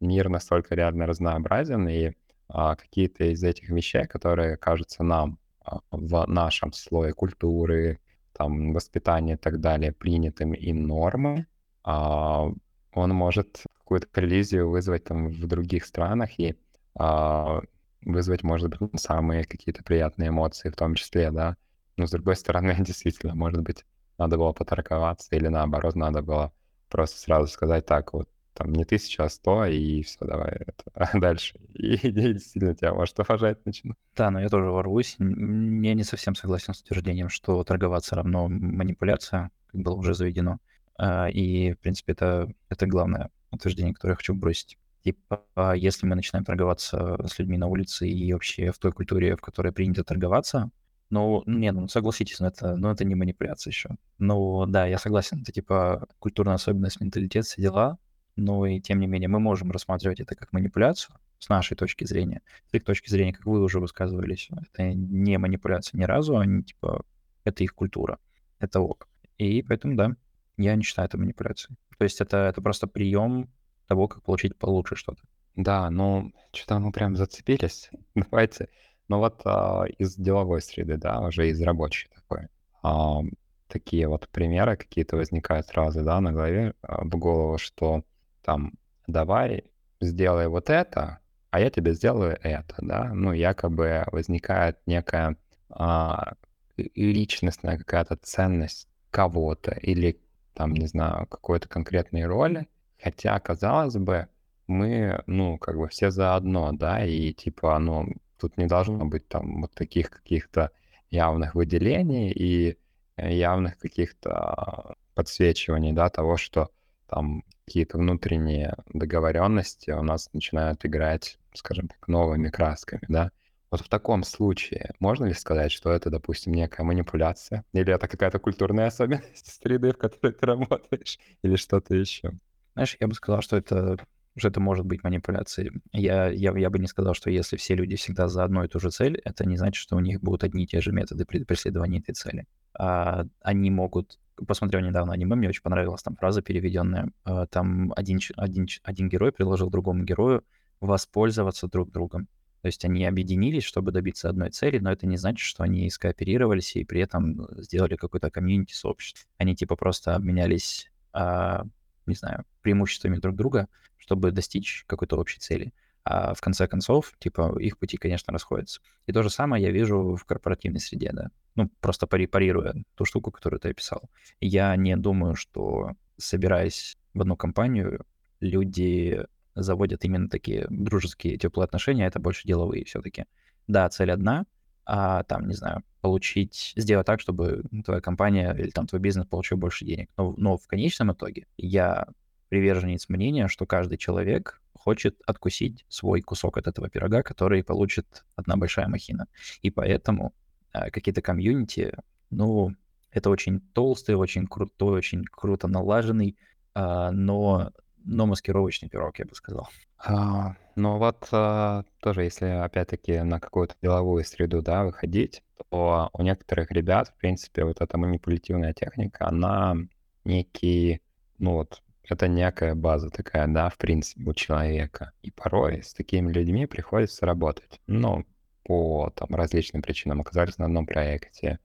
мир 0.00 0.28
настолько 0.28 0.74
реально 0.74 1.06
разнообразен, 1.06 1.86
и 1.88 2.14
какие-то 2.54 3.24
из 3.24 3.42
этих 3.42 3.68
вещей, 3.70 4.06
которые 4.06 4.56
кажутся 4.56 5.02
нам 5.02 5.38
а, 5.60 5.80
в 5.90 6.26
нашем 6.26 6.72
слое 6.72 7.12
культуры, 7.12 7.98
там, 8.32 8.72
воспитания 8.72 9.34
и 9.34 9.36
так 9.36 9.60
далее, 9.60 9.92
принятыми 9.92 10.56
и 10.56 10.72
нормы, 10.72 11.46
а, 11.82 12.48
он 12.92 13.10
может 13.10 13.62
какую-то 13.78 14.06
коллизию 14.06 14.70
вызвать 14.70 15.04
там 15.04 15.28
в 15.28 15.46
других 15.46 15.84
странах 15.84 16.38
и 16.38 16.56
а, 16.94 17.60
вызвать, 18.02 18.42
может 18.42 18.78
быть, 18.78 19.00
самые 19.00 19.44
какие-то 19.44 19.82
приятные 19.82 20.28
эмоции 20.28 20.70
в 20.70 20.76
том 20.76 20.94
числе, 20.94 21.30
да. 21.30 21.56
Но, 21.96 22.06
с 22.06 22.10
другой 22.10 22.36
стороны, 22.36 22.74
действительно, 22.78 23.34
может 23.34 23.62
быть, 23.62 23.84
надо 24.18 24.36
было 24.38 24.52
поторговаться 24.52 25.34
или 25.34 25.48
наоборот, 25.48 25.96
надо 25.96 26.22
было 26.22 26.52
просто 26.88 27.18
сразу 27.18 27.48
сказать 27.48 27.86
так, 27.86 28.12
вот 28.12 28.28
там 28.54 28.72
не 28.72 28.84
тысяча, 28.84 29.24
а 29.24 29.28
сто, 29.28 29.66
и 29.66 30.02
все, 30.02 30.18
давай 30.20 30.52
это, 30.66 31.10
дальше. 31.18 31.58
И, 31.74 31.96
действительно 32.10 32.74
тебя 32.74 32.94
может 32.94 33.18
уважать 33.18 33.64
начну. 33.66 33.94
Да, 34.16 34.30
но 34.30 34.40
я 34.40 34.48
тоже 34.48 34.70
ворвусь. 34.70 35.16
Я 35.18 35.94
не 35.94 36.04
совсем 36.04 36.34
согласен 36.34 36.72
с 36.72 36.80
утверждением, 36.80 37.28
что 37.28 37.62
торговаться 37.64 38.14
равно 38.14 38.48
манипуляция, 38.48 39.50
как 39.66 39.80
было 39.80 39.94
уже 39.94 40.14
заведено. 40.14 40.58
А, 40.96 41.28
и, 41.28 41.72
в 41.72 41.78
принципе, 41.78 42.12
это, 42.12 42.48
это 42.68 42.86
главное 42.86 43.30
утверждение, 43.50 43.92
которое 43.92 44.12
я 44.12 44.16
хочу 44.16 44.34
бросить. 44.34 44.78
Типа, 45.02 45.44
если 45.74 46.06
мы 46.06 46.14
начинаем 46.14 46.44
торговаться 46.44 47.18
с 47.26 47.38
людьми 47.38 47.58
на 47.58 47.66
улице 47.66 48.08
и 48.08 48.32
вообще 48.32 48.70
в 48.72 48.78
той 48.78 48.92
культуре, 48.92 49.36
в 49.36 49.40
которой 49.40 49.72
принято 49.72 50.02
торговаться, 50.02 50.70
ну, 51.10 51.42
не, 51.46 51.70
ну 51.72 51.88
согласитесь, 51.88 52.40
ну 52.40 52.46
это, 52.46 52.76
ну, 52.76 52.90
это 52.90 53.04
не 53.04 53.14
манипуляция 53.14 53.70
еще. 53.70 53.90
Ну, 54.18 54.64
да, 54.66 54.86
я 54.86 54.98
согласен, 54.98 55.42
это 55.42 55.52
типа 55.52 56.06
культурная 56.18 56.54
особенность, 56.54 57.00
менталитет, 57.00 57.44
все 57.44 57.60
дела, 57.60 57.98
но 58.36 58.66
и 58.66 58.80
тем 58.80 59.00
не 59.00 59.06
менее 59.06 59.28
мы 59.28 59.40
можем 59.40 59.70
рассматривать 59.70 60.20
это 60.20 60.34
как 60.34 60.52
манипуляцию 60.52 61.16
с 61.38 61.48
нашей 61.48 61.76
точки 61.76 62.04
зрения. 62.04 62.42
С 62.70 62.74
их 62.74 62.84
точки 62.84 63.10
зрения, 63.10 63.32
как 63.32 63.46
вы 63.46 63.62
уже 63.62 63.80
высказывались, 63.80 64.48
это 64.50 64.92
не 64.92 65.38
манипуляция 65.38 65.98
ни 65.98 66.04
разу, 66.04 66.38
они 66.38 66.62
типа, 66.62 67.04
это 67.44 67.64
их 67.64 67.74
культура, 67.74 68.18
это 68.58 68.80
ок. 68.80 69.08
И 69.38 69.62
поэтому, 69.62 69.96
да, 69.96 70.16
я 70.56 70.74
не 70.76 70.82
считаю 70.82 71.06
это 71.06 71.18
манипуляцией. 71.18 71.76
То 71.98 72.04
есть 72.04 72.20
это, 72.20 72.36
это 72.38 72.60
просто 72.62 72.86
прием 72.86 73.50
того, 73.86 74.08
как 74.08 74.22
получить 74.22 74.56
получше 74.56 74.96
что-то. 74.96 75.22
Да, 75.56 75.90
ну, 75.90 76.32
что-то 76.52 76.78
мы 76.78 76.92
прям 76.92 77.16
зацепились. 77.16 77.90
Давайте 78.14 78.68
ну 79.08 79.18
вот 79.18 79.42
а, 79.44 79.84
из 79.98 80.16
деловой 80.16 80.62
среды, 80.62 80.96
да, 80.96 81.20
уже 81.20 81.48
из 81.48 81.60
рабочей 81.62 82.08
такой. 82.14 82.48
А, 82.82 83.20
такие 83.68 84.08
вот 84.08 84.28
примеры 84.28 84.76
какие-то 84.76 85.16
возникают 85.16 85.66
сразу, 85.66 86.02
да, 86.02 86.20
на 86.20 86.32
голове, 86.32 86.74
а, 86.82 87.04
в 87.04 87.10
голову, 87.10 87.58
что 87.58 88.02
там 88.44 88.74
давай 89.06 89.64
сделай 90.00 90.48
вот 90.48 90.70
это, 90.70 91.18
а 91.50 91.60
я 91.60 91.70
тебе 91.70 91.94
сделаю 91.94 92.38
это, 92.42 92.74
да. 92.78 93.12
Ну, 93.14 93.32
якобы 93.32 94.04
возникает 94.12 94.78
некая 94.86 95.36
а, 95.70 96.34
личностная 96.76 97.78
какая-то 97.78 98.16
ценность 98.16 98.88
кого-то 99.10 99.72
или 99.72 100.20
там, 100.54 100.72
не 100.72 100.86
знаю, 100.86 101.26
какой-то 101.26 101.68
конкретной 101.68 102.26
роли, 102.26 102.68
хотя, 103.02 103.38
казалось 103.40 103.96
бы, 103.96 104.28
мы, 104.66 105.22
ну, 105.26 105.58
как 105.58 105.76
бы 105.76 105.88
все 105.88 106.10
заодно, 106.10 106.72
да, 106.72 107.04
и 107.04 107.32
типа, 107.32 107.78
ну, 107.78 108.08
Тут 108.44 108.58
не 108.58 108.66
должно 108.66 109.06
быть 109.06 109.26
там 109.28 109.62
вот 109.62 109.72
таких 109.72 110.10
каких-то 110.10 110.70
явных 111.10 111.54
выделений 111.54 112.30
и 112.30 112.76
э, 113.16 113.32
явных 113.32 113.78
каких-то 113.78 114.96
подсвечиваний, 115.14 115.92
да, 115.92 116.10
того, 116.10 116.36
что 116.36 116.70
там 117.06 117.44
какие-то 117.66 117.98
внутренние 117.98 118.74
договоренности 118.88 119.90
у 119.90 120.02
нас 120.02 120.28
начинают 120.32 120.84
играть, 120.84 121.38
скажем 121.54 121.88
так, 121.88 122.06
новыми 122.08 122.48
красками, 122.48 123.02
да. 123.08 123.30
Вот 123.70 123.80
в 123.80 123.88
таком 123.88 124.22
случае 124.22 124.92
можно 125.00 125.24
ли 125.24 125.34
сказать, 125.34 125.72
что 125.72 125.90
это, 125.90 126.08
допустим, 126.08 126.54
некая 126.54 126.84
манипуляция? 126.84 127.64
Или 127.72 127.92
это 127.92 128.06
какая-то 128.06 128.38
культурная 128.38 128.86
особенность 128.86 129.46
среды, 129.62 129.92
в 129.92 129.98
которой 129.98 130.32
ты 130.32 130.46
работаешь? 130.46 131.18
Или 131.42 131.56
что-то 131.56 131.94
еще? 131.94 132.32
Знаешь, 132.74 132.96
я 133.00 133.08
бы 133.08 133.14
сказал, 133.14 133.42
что 133.42 133.56
это 133.56 133.96
что 134.36 134.48
это 134.48 134.60
может 134.60 134.84
быть 134.84 135.04
манипуляцией. 135.04 135.70
Я, 135.92 136.28
я, 136.28 136.56
я 136.56 136.70
бы 136.70 136.78
не 136.78 136.86
сказал, 136.86 137.14
что 137.14 137.30
если 137.30 137.56
все 137.56 137.74
люди 137.74 137.96
всегда 137.96 138.28
за 138.28 138.44
одну 138.44 138.64
и 138.64 138.68
ту 138.68 138.80
же 138.80 138.90
цель, 138.90 139.20
это 139.24 139.46
не 139.46 139.56
значит, 139.56 139.76
что 139.76 139.96
у 139.96 140.00
них 140.00 140.20
будут 140.20 140.44
одни 140.44 140.64
и 140.64 140.66
те 140.66 140.80
же 140.80 140.92
методы 140.92 141.24
преследования 141.24 141.98
этой 141.98 142.14
цели. 142.14 142.46
А, 142.78 143.24
они 143.42 143.70
могут... 143.70 144.18
Посмотрел 144.48 144.82
недавно 144.82 145.12
аниме, 145.12 145.36
мне 145.36 145.48
очень 145.48 145.62
понравилась 145.62 146.02
там 146.02 146.16
фраза 146.16 146.42
переведенная. 146.42 147.10
А, 147.24 147.46
там 147.46 147.92
один, 147.96 148.18
один, 148.36 148.66
один 148.82 149.08
герой 149.08 149.30
предложил 149.30 149.70
другому 149.70 150.02
герою 150.02 150.42
воспользоваться 150.80 151.68
друг 151.68 151.92
другом. 151.92 152.28
То 152.64 152.68
есть 152.68 152.84
они 152.84 153.04
объединились, 153.04 153.62
чтобы 153.62 153.92
добиться 153.92 154.28
одной 154.28 154.50
цели, 154.50 154.78
но 154.78 154.90
это 154.90 155.06
не 155.06 155.18
значит, 155.18 155.44
что 155.44 155.62
они 155.62 155.88
скооперировались 155.90 156.74
и 156.76 156.84
при 156.84 157.02
этом 157.02 157.46
сделали 157.58 157.94
какой-то 157.94 158.30
комьюнити 158.30 158.72
сообщество. 158.72 159.22
Они 159.36 159.54
типа 159.54 159.76
просто 159.76 160.16
обменялись, 160.16 160.90
а, 161.12 161.64
не 162.06 162.14
знаю, 162.14 162.44
преимуществами 162.62 163.16
друг 163.16 163.36
друга, 163.36 163.68
чтобы 163.96 164.30
достичь 164.30 164.84
какой-то 164.86 165.16
общей 165.16 165.40
цели. 165.40 165.72
А 166.04 166.34
в 166.34 166.40
конце 166.42 166.68
концов, 166.68 167.14
типа, 167.18 167.58
их 167.58 167.78
пути, 167.78 167.96
конечно, 167.96 168.32
расходятся. 168.32 168.80
И 169.06 169.12
то 169.12 169.22
же 169.22 169.30
самое 169.30 169.64
я 169.64 169.70
вижу 169.70 170.16
в 170.16 170.24
корпоративной 170.26 170.80
среде, 170.80 171.10
да. 171.12 171.30
Ну, 171.54 171.70
просто 171.80 172.06
пари 172.06 172.26
парируя 172.26 172.74
ту 172.94 173.06
штуку, 173.06 173.30
которую 173.30 173.60
ты 173.60 173.70
описал. 173.70 174.10
Я 174.40 174.76
не 174.76 174.96
думаю, 174.96 175.34
что, 175.34 175.92
собираясь 176.18 176.98
в 177.14 177.22
одну 177.22 177.36
компанию, 177.36 178.04
люди 178.40 179.24
заводят 179.54 180.04
именно 180.04 180.28
такие 180.28 180.66
дружеские, 180.68 181.38
теплые 181.38 181.64
отношения, 181.64 182.06
это 182.06 182.18
больше 182.18 182.46
деловые 182.46 182.84
все-таки. 182.84 183.24
Да, 183.66 183.88
цель 183.88 184.10
одна, 184.10 184.44
а 184.86 185.22
там, 185.24 185.48
не 185.48 185.54
знаю, 185.54 185.82
получить, 186.00 186.74
сделать 186.76 187.06
так, 187.06 187.20
чтобы 187.20 187.62
твоя 187.84 188.00
компания 188.00 188.52
или 188.52 188.70
там 188.70 188.86
твой 188.86 189.00
бизнес 189.00 189.26
получил 189.26 189.56
больше 189.56 189.84
денег. 189.84 190.10
Но, 190.16 190.34
но 190.36 190.56
в 190.56 190.66
конечном 190.66 191.12
итоге 191.12 191.46
я 191.56 192.06
приверженец 192.48 193.08
мнения, 193.08 193.48
что 193.48 193.66
каждый 193.66 193.98
человек 193.98 194.60
хочет 194.74 195.16
откусить 195.26 195.84
свой 195.88 196.20
кусок 196.20 196.58
от 196.58 196.66
этого 196.66 196.90
пирога, 196.90 197.22
который 197.22 197.64
получит 197.64 198.24
одна 198.36 198.56
большая 198.56 198.86
махина. 198.86 199.26
И 199.62 199.70
поэтому 199.70 200.34
э, 200.74 200.90
какие-то 200.90 201.22
комьюнити, 201.22 201.96
ну, 202.30 202.74
это 203.10 203.30
очень 203.30 203.60
толстый, 203.72 204.14
очень 204.14 204.46
крутой, 204.46 204.98
очень 204.98 205.24
круто 205.24 205.68
налаженный, 205.68 206.36
э, 206.74 207.10
но, 207.12 207.72
но 208.04 208.26
маскировочный 208.26 208.88
пирог, 208.88 209.18
я 209.18 209.24
бы 209.24 209.34
сказал. 209.34 209.68
А, 209.98 210.56
ну 210.76 210.98
вот 210.98 211.26
а, 211.32 211.84
тоже, 212.00 212.24
если 212.24 212.46
опять-таки 212.46 213.20
на 213.22 213.40
какую-то 213.40 213.74
деловую 213.82 214.24
среду, 214.24 214.62
да, 214.62 214.84
выходить, 214.84 215.42
то 215.70 216.10
у 216.12 216.22
некоторых 216.22 216.70
ребят, 216.70 217.08
в 217.08 217.14
принципе, 217.14 217.64
вот 217.64 217.80
эта 217.80 217.96
манипулятивная 217.96 218.74
техника, 218.74 219.28
она 219.28 219.76
некий, 220.24 221.00
ну 221.38 221.54
вот, 221.54 221.82
это 222.08 222.28
некая 222.28 222.74
база 222.74 223.10
такая, 223.10 223.46
да, 223.48 223.70
в 223.70 223.78
принципе, 223.78 224.22
у 224.28 224.34
человека. 224.34 225.12
И 225.22 225.30
порой 225.30 225.82
с 225.82 225.94
такими 225.94 226.30
людьми 226.30 226.66
приходится 226.66 227.24
работать. 227.24 227.80
Ну, 227.86 228.24
по 228.64 229.10
там, 229.14 229.28
различным 229.30 229.82
причинам. 229.82 230.20
Оказались 230.20 230.58
на 230.58 230.66
одном 230.66 230.86
проекте, 230.86 231.58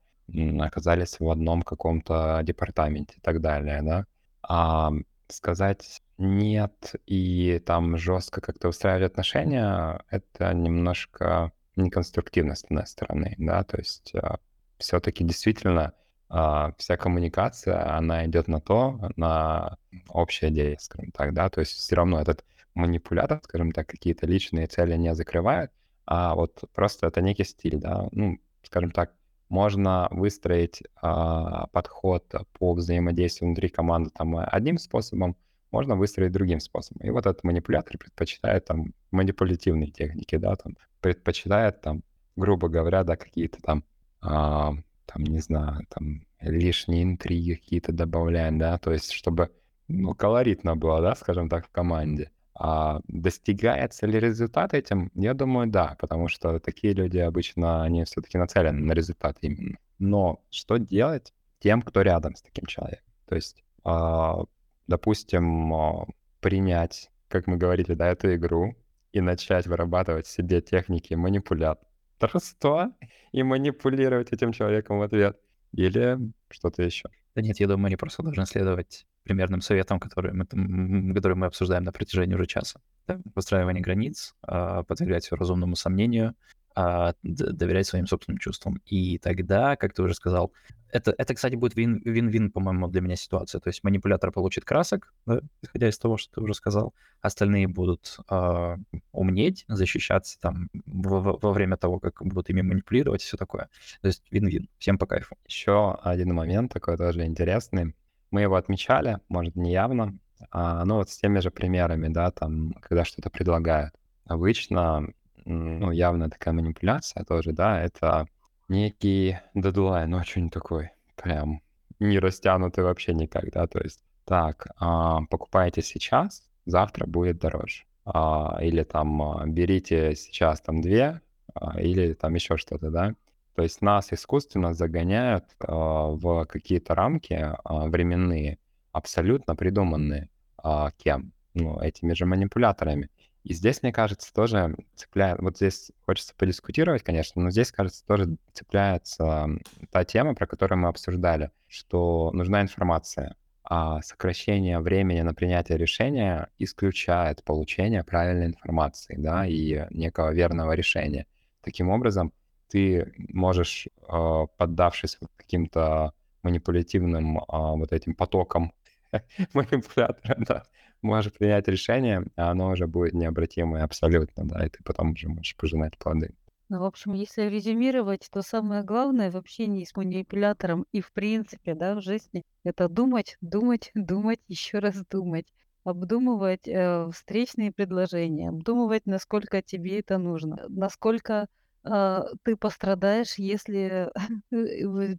оказались 0.60 1.18
в 1.18 1.28
одном 1.28 1.62
каком-то 1.62 2.40
департаменте 2.44 3.14
и 3.16 3.20
так 3.20 3.40
далее, 3.40 3.82
да. 3.82 4.06
А 4.42 4.92
сказать 5.32 6.02
нет 6.18 6.94
и 7.06 7.62
там 7.64 7.96
жестко 7.96 8.40
как-то 8.40 8.68
устраивать 8.68 9.10
отношения, 9.12 10.02
это 10.10 10.52
немножко 10.52 11.52
неконструктивно 11.76 12.54
с 12.54 12.64
одной 12.64 12.86
стороны, 12.86 13.34
да, 13.38 13.64
то 13.64 13.78
есть 13.78 14.14
а, 14.14 14.38
все-таки 14.78 15.24
действительно 15.24 15.94
а, 16.28 16.72
вся 16.78 16.96
коммуникация, 16.96 17.96
она 17.96 18.26
идет 18.26 18.48
на 18.48 18.60
то, 18.60 19.10
на 19.16 19.78
общее 20.08 20.50
дело, 20.50 20.76
скажем 20.78 21.10
так, 21.12 21.32
да, 21.32 21.48
то 21.48 21.60
есть 21.60 21.72
все 21.72 21.96
равно 21.96 22.20
этот 22.20 22.44
манипулятор, 22.74 23.40
скажем 23.42 23.72
так, 23.72 23.86
какие-то 23.86 24.26
личные 24.26 24.66
цели 24.66 24.96
не 24.96 25.14
закрывает, 25.14 25.72
а 26.06 26.34
вот 26.34 26.62
просто 26.74 27.06
это 27.06 27.20
некий 27.20 27.44
стиль, 27.44 27.78
да, 27.78 28.08
ну, 28.12 28.38
скажем 28.62 28.90
так, 28.90 29.12
можно 29.50 30.08
выстроить 30.10 30.82
а, 31.02 31.66
подход 31.68 32.24
по 32.58 32.72
взаимодействию 32.72 33.48
внутри 33.48 33.68
команды 33.68 34.10
там 34.10 34.36
одним 34.38 34.78
способом, 34.78 35.36
можно 35.70 35.96
выстроить 35.96 36.32
другим 36.32 36.60
способом. 36.60 37.06
И 37.06 37.10
вот 37.10 37.26
этот 37.26 37.44
манипулятор 37.44 37.98
предпочитает 37.98 38.64
там 38.64 38.94
манипулятивные 39.10 39.90
техники, 39.90 40.36
да, 40.36 40.56
там 40.56 40.76
предпочитает 41.00 41.80
там, 41.82 42.02
грубо 42.36 42.68
говоря, 42.68 43.04
да, 43.04 43.16
какие-то 43.16 43.60
там 43.60 43.84
а, 44.22 44.72
там, 45.06 45.24
не 45.24 45.40
знаю, 45.40 45.86
там 45.88 46.22
лишние 46.40 47.02
интриги 47.02 47.54
какие-то 47.54 47.92
добавляем, 47.92 48.58
да, 48.58 48.78
то 48.78 48.92
есть 48.92 49.12
чтобы, 49.12 49.50
ну, 49.88 50.14
колоритно 50.14 50.76
было, 50.76 51.00
да, 51.00 51.14
скажем 51.16 51.48
так, 51.48 51.66
в 51.66 51.70
команде. 51.70 52.30
А 52.62 53.00
достигается 53.08 54.06
ли 54.06 54.20
результат 54.20 54.74
этим? 54.74 55.10
Я 55.14 55.32
думаю, 55.32 55.66
да, 55.66 55.96
потому 55.98 56.28
что 56.28 56.60
такие 56.60 56.92
люди 56.92 57.16
обычно, 57.16 57.82
они 57.82 58.04
все-таки 58.04 58.36
нацелены 58.36 58.84
на 58.84 58.92
результат 58.92 59.38
именно. 59.40 59.78
Но 59.98 60.42
что 60.50 60.76
делать 60.76 61.32
тем, 61.60 61.80
кто 61.80 62.02
рядом 62.02 62.36
с 62.36 62.42
таким 62.42 62.66
человеком? 62.66 63.06
То 63.26 63.36
есть, 63.36 63.64
а, 63.82 64.44
допустим, 64.86 65.72
а, 65.72 66.06
принять, 66.40 67.10
как 67.28 67.46
мы 67.46 67.56
говорили, 67.56 67.94
да, 67.94 68.08
эту 68.08 68.34
игру 68.34 68.76
и 69.12 69.22
начать 69.22 69.66
вырабатывать 69.66 70.26
себе 70.26 70.60
техники 70.60 71.14
манипулят 71.14 71.80
торжества 72.18 72.92
и 73.32 73.42
манипулировать 73.42 74.34
этим 74.34 74.52
человеком 74.52 74.98
в 74.98 75.02
ответ. 75.02 75.38
Или 75.72 76.18
что-то 76.50 76.82
еще. 76.82 77.08
Да 77.34 77.40
нет, 77.40 77.58
я 77.58 77.68
думаю, 77.68 77.86
они 77.86 77.96
просто 77.96 78.22
должны 78.22 78.44
следовать 78.44 79.06
примерным 79.22 79.60
советам, 79.60 80.00
которые 80.00 80.32
мы, 80.32 81.14
которые 81.14 81.36
мы 81.36 81.46
обсуждаем 81.46 81.84
на 81.84 81.92
протяжении 81.92 82.34
уже 82.34 82.46
часа. 82.46 82.80
Да? 83.06 83.20
Выстраивание 83.34 83.82
границ, 83.82 84.34
а, 84.42 84.82
подвергать 84.82 85.30
разумному 85.32 85.76
сомнению, 85.76 86.34
а, 86.74 87.14
доверять 87.22 87.86
своим 87.86 88.06
собственным 88.06 88.38
чувствам. 88.38 88.80
И 88.86 89.18
тогда, 89.18 89.76
как 89.76 89.92
ты 89.92 90.02
уже 90.02 90.14
сказал, 90.14 90.52
это, 90.92 91.14
это 91.18 91.34
кстати, 91.34 91.54
будет 91.54 91.76
вин, 91.76 92.00
вин-вин, 92.04 92.50
по-моему, 92.50 92.88
для 92.88 93.00
меня 93.00 93.16
ситуация. 93.16 93.60
То 93.60 93.68
есть 93.68 93.84
манипулятор 93.84 94.32
получит 94.32 94.64
красок, 94.64 95.12
да, 95.26 95.40
исходя 95.62 95.88
из 95.88 95.98
того, 95.98 96.16
что 96.16 96.34
ты 96.34 96.40
уже 96.40 96.54
сказал, 96.54 96.94
остальные 97.20 97.68
будут 97.68 98.18
э, 98.28 98.76
умнеть, 99.12 99.64
защищаться 99.68 100.38
там 100.40 100.68
во, 100.86 101.36
во 101.36 101.52
время 101.52 101.76
того, 101.76 102.00
как 102.00 102.24
будут 102.24 102.50
ими 102.50 102.62
манипулировать 102.62 103.22
и 103.22 103.26
все 103.26 103.36
такое. 103.36 103.68
То 104.00 104.08
есть 104.08 104.24
вин-вин, 104.30 104.68
всем 104.78 104.98
по 104.98 105.06
кайфу. 105.06 105.36
Еще 105.46 105.94
один 106.02 106.34
момент 106.34 106.72
такой 106.72 106.96
тоже 106.96 107.24
интересный. 107.24 107.94
Мы 108.30 108.42
его 108.42 108.56
отмечали, 108.56 109.18
может, 109.28 109.56
не 109.56 109.72
явно, 109.72 110.18
а, 110.50 110.84
ну 110.84 110.96
вот 110.96 111.10
с 111.10 111.18
теми 111.18 111.40
же 111.40 111.50
примерами, 111.50 112.08
да, 112.08 112.30
там, 112.30 112.72
когда 112.80 113.04
что-то 113.04 113.30
предлагают. 113.30 113.94
Обычно, 114.24 115.08
ну, 115.44 115.90
явно 115.90 116.30
такая 116.30 116.54
манипуляция 116.54 117.24
тоже, 117.24 117.52
да, 117.52 117.80
это 117.82 118.26
некий 118.68 119.38
дедлайн, 119.54 120.14
очень 120.14 120.50
такой 120.50 120.90
прям 121.16 121.60
не 121.98 122.18
растянутый 122.18 122.84
вообще 122.84 123.12
никак, 123.14 123.50
да, 123.52 123.66
то 123.66 123.80
есть 123.80 124.00
так, 124.24 124.68
а, 124.78 125.22
покупаете 125.28 125.82
сейчас, 125.82 126.44
завтра 126.66 127.06
будет 127.06 127.38
дороже. 127.38 127.84
А, 128.04 128.58
или 128.62 128.82
там 128.84 129.20
а, 129.22 129.46
берите 129.46 130.14
сейчас 130.14 130.60
там 130.60 130.80
две, 130.80 131.20
а, 131.54 131.80
или 131.80 132.14
там 132.14 132.34
еще 132.34 132.56
что-то, 132.56 132.90
да. 132.90 133.14
То 133.54 133.62
есть 133.62 133.82
нас 133.82 134.12
искусственно 134.12 134.74
загоняют 134.74 135.44
а, 135.60 136.08
в 136.08 136.44
какие-то 136.46 136.94
рамки 136.94 137.34
а, 137.34 137.86
временные, 137.86 138.58
абсолютно 138.92 139.56
придуманные 139.56 140.28
а, 140.56 140.90
кем? 140.96 141.32
Ну, 141.54 141.80
этими 141.80 142.14
же 142.14 142.26
манипуляторами. 142.26 143.10
И 143.42 143.54
здесь, 143.54 143.82
мне 143.82 143.92
кажется, 143.92 144.32
тоже 144.32 144.76
цепляет... 144.94 145.40
Вот 145.40 145.56
здесь 145.56 145.90
хочется 146.04 146.34
подискутировать, 146.36 147.02
конечно, 147.02 147.42
но 147.42 147.50
здесь, 147.50 147.72
кажется, 147.72 148.04
тоже 148.06 148.36
цепляется 148.52 149.48
та 149.90 150.04
тема, 150.04 150.34
про 150.34 150.46
которую 150.46 150.80
мы 150.80 150.88
обсуждали, 150.88 151.50
что 151.66 152.30
нужна 152.34 152.60
информация, 152.60 153.34
а 153.64 154.02
сокращение 154.02 154.78
времени 154.80 155.22
на 155.22 155.32
принятие 155.32 155.78
решения 155.78 156.48
исключает 156.58 157.42
получение 157.42 158.04
правильной 158.04 158.46
информации, 158.46 159.14
да, 159.16 159.46
и 159.46 159.86
некого 159.90 160.32
верного 160.32 160.72
решения. 160.72 161.26
Таким 161.62 161.88
образом, 161.88 162.32
ты 162.70 163.12
можешь, 163.16 163.88
а, 164.08 164.46
поддавшись 164.46 165.18
каким-то 165.36 166.12
манипулятивным 166.42 167.38
а, 167.48 167.74
вот 167.74 167.92
этим 167.92 168.14
потокам 168.14 168.72
манипулятора, 169.54 170.36
да, 170.38 170.62
можешь 171.02 171.32
принять 171.32 171.68
решение, 171.68 172.24
а 172.36 172.50
оно 172.50 172.70
уже 172.70 172.86
будет 172.86 173.14
необратимое 173.14 173.84
абсолютно, 173.84 174.44
да, 174.44 174.64
и 174.64 174.68
ты 174.68 174.82
потом 174.84 175.12
уже 175.12 175.28
можешь 175.28 175.56
пожинать 175.56 175.98
плоды. 175.98 176.34
Ну, 176.68 176.78
в 176.78 176.84
общем, 176.84 177.14
если 177.14 177.48
резюмировать, 177.48 178.28
то 178.30 178.42
самое 178.42 178.84
главное 178.84 179.32
в 179.32 179.36
общении 179.36 179.84
с 179.84 179.96
манипулятором 179.96 180.86
и 180.92 181.00
в 181.00 181.12
принципе, 181.12 181.74
да, 181.74 181.96
в 181.96 182.00
жизни, 182.00 182.44
это 182.62 182.88
думать, 182.88 183.36
думать, 183.40 183.90
думать, 183.94 184.38
еще 184.46 184.78
раз 184.78 185.02
думать, 185.10 185.46
обдумывать 185.82 186.68
э, 186.68 187.10
встречные 187.12 187.72
предложения, 187.72 188.50
обдумывать, 188.50 189.06
насколько 189.06 189.62
тебе 189.62 189.98
это 189.98 190.18
нужно, 190.18 190.64
насколько 190.68 191.48
э, 191.84 192.22
ты 192.42 192.56
пострадаешь, 192.56 193.34
если 193.36 194.10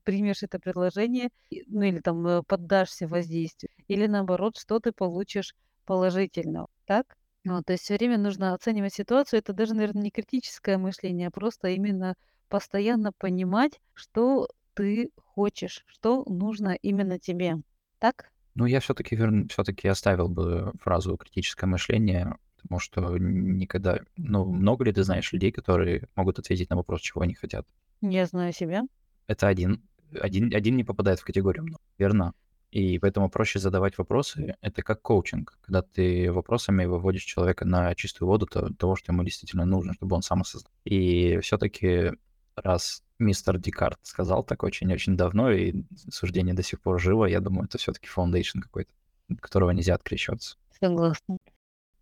примешь 0.04 0.44
это 0.44 0.60
предложение, 0.60 1.30
ну 1.68 1.84
или 1.84 2.00
там 2.00 2.26
э, 2.28 2.44
поддашься 2.44 3.08
воздействию, 3.08 3.72
или 3.88 4.08
наоборот, 4.08 4.58
что 4.58 4.80
ты 4.80 4.92
получишь 4.92 5.56
положительного, 5.86 6.68
так? 6.86 7.18
Вот, 7.44 7.66
то 7.66 7.74
есть 7.74 7.84
все 7.84 7.96
время 7.96 8.18
нужно 8.18 8.54
оценивать 8.54 8.94
ситуацию. 8.94 9.40
Это 9.40 9.54
даже, 9.54 9.74
наверное, 9.74 10.04
не 10.04 10.12
критическое 10.12 10.78
мышление, 10.78 11.30
а 11.30 11.32
просто 11.32 11.70
именно 11.70 12.16
постоянно 12.50 13.12
понимать, 13.14 13.80
что 13.94 14.48
ты 14.74 15.10
хочешь, 15.26 15.84
что 15.88 16.24
нужно 16.28 16.78
именно 16.82 17.18
тебе. 17.18 17.58
Так? 18.00 18.32
Ну, 18.54 18.66
я 18.66 18.80
все-таки 18.80 19.16
верн... 19.16 19.48
все-таки 19.48 19.88
оставил 19.88 20.28
бы 20.28 20.74
фразу 20.82 21.18
критическое 21.18 21.66
мышление, 21.66 22.36
потому 22.62 22.80
что 22.80 23.18
никогда, 23.18 24.00
ну, 24.18 24.46
много 24.46 24.86
ли 24.86 24.94
ты 24.94 25.04
знаешь 25.04 25.32
людей, 25.32 25.52
которые 25.52 26.08
могут 26.16 26.40
ответить 26.40 26.70
на 26.70 26.76
вопрос, 26.76 27.02
чего 27.02 27.22
они 27.22 27.34
хотят? 27.34 27.68
Я 28.02 28.26
знаю 28.26 28.54
себя. 28.54 28.84
Это 29.28 29.48
один, 29.48 29.82
один, 30.20 30.54
один 30.54 30.76
не 30.76 30.84
попадает 30.84 31.20
в 31.20 31.26
категорию, 31.26 31.66
верно? 31.98 32.34
И 32.72 33.00
поэтому 33.00 33.30
проще 33.30 33.60
задавать 33.60 33.98
вопросы. 33.98 34.56
Это 34.62 34.82
как 34.82 35.02
коучинг, 35.02 35.58
когда 35.62 35.82
ты 35.82 36.32
вопросами 36.32 36.86
выводишь 36.86 37.24
человека 37.24 37.66
на 37.66 37.94
чистую 37.96 38.30
воду 38.30 38.46
того, 38.46 38.96
что 38.96 39.12
ему 39.12 39.24
действительно 39.24 39.66
нужно, 39.66 39.94
чтобы 39.94 40.16
он 40.16 40.22
сам 40.22 40.42
осознал. 40.42 40.72
И 40.86 41.38
все-таки 41.42 42.12
раз 42.56 43.04
мистер 43.20 43.58
Декарт 43.60 44.00
сказал 44.04 44.44
так 44.44 44.64
очень-очень 44.64 45.18
давно, 45.18 45.52
и 45.52 45.84
суждение 46.10 46.54
до 46.54 46.64
сих 46.64 46.82
пор 46.82 47.00
живо, 47.00 47.26
я 47.26 47.42
думаю, 47.42 47.66
это 47.66 47.78
все-таки 47.78 48.08
foundation 48.08 48.62
какой-то, 48.62 48.92
от 49.30 49.42
которого 49.42 49.72
нельзя 49.72 49.96
открещиваться. 49.96 50.58
Согласна. 50.80 51.38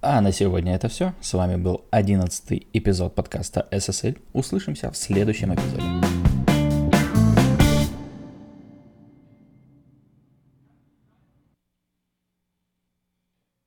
А 0.01 0.21
на 0.21 0.31
сегодня 0.31 0.75
это 0.75 0.87
все. 0.87 1.13
С 1.19 1.33
вами 1.33 1.57
был 1.57 1.81
одиннадцатый 1.91 2.67
эпизод 2.71 3.15
подкаста 3.15 3.67
SSL. 3.69 4.17
Услышимся 4.31 4.91
в 4.91 4.95
следующем 4.95 5.53
эпизоде. 5.53 6.08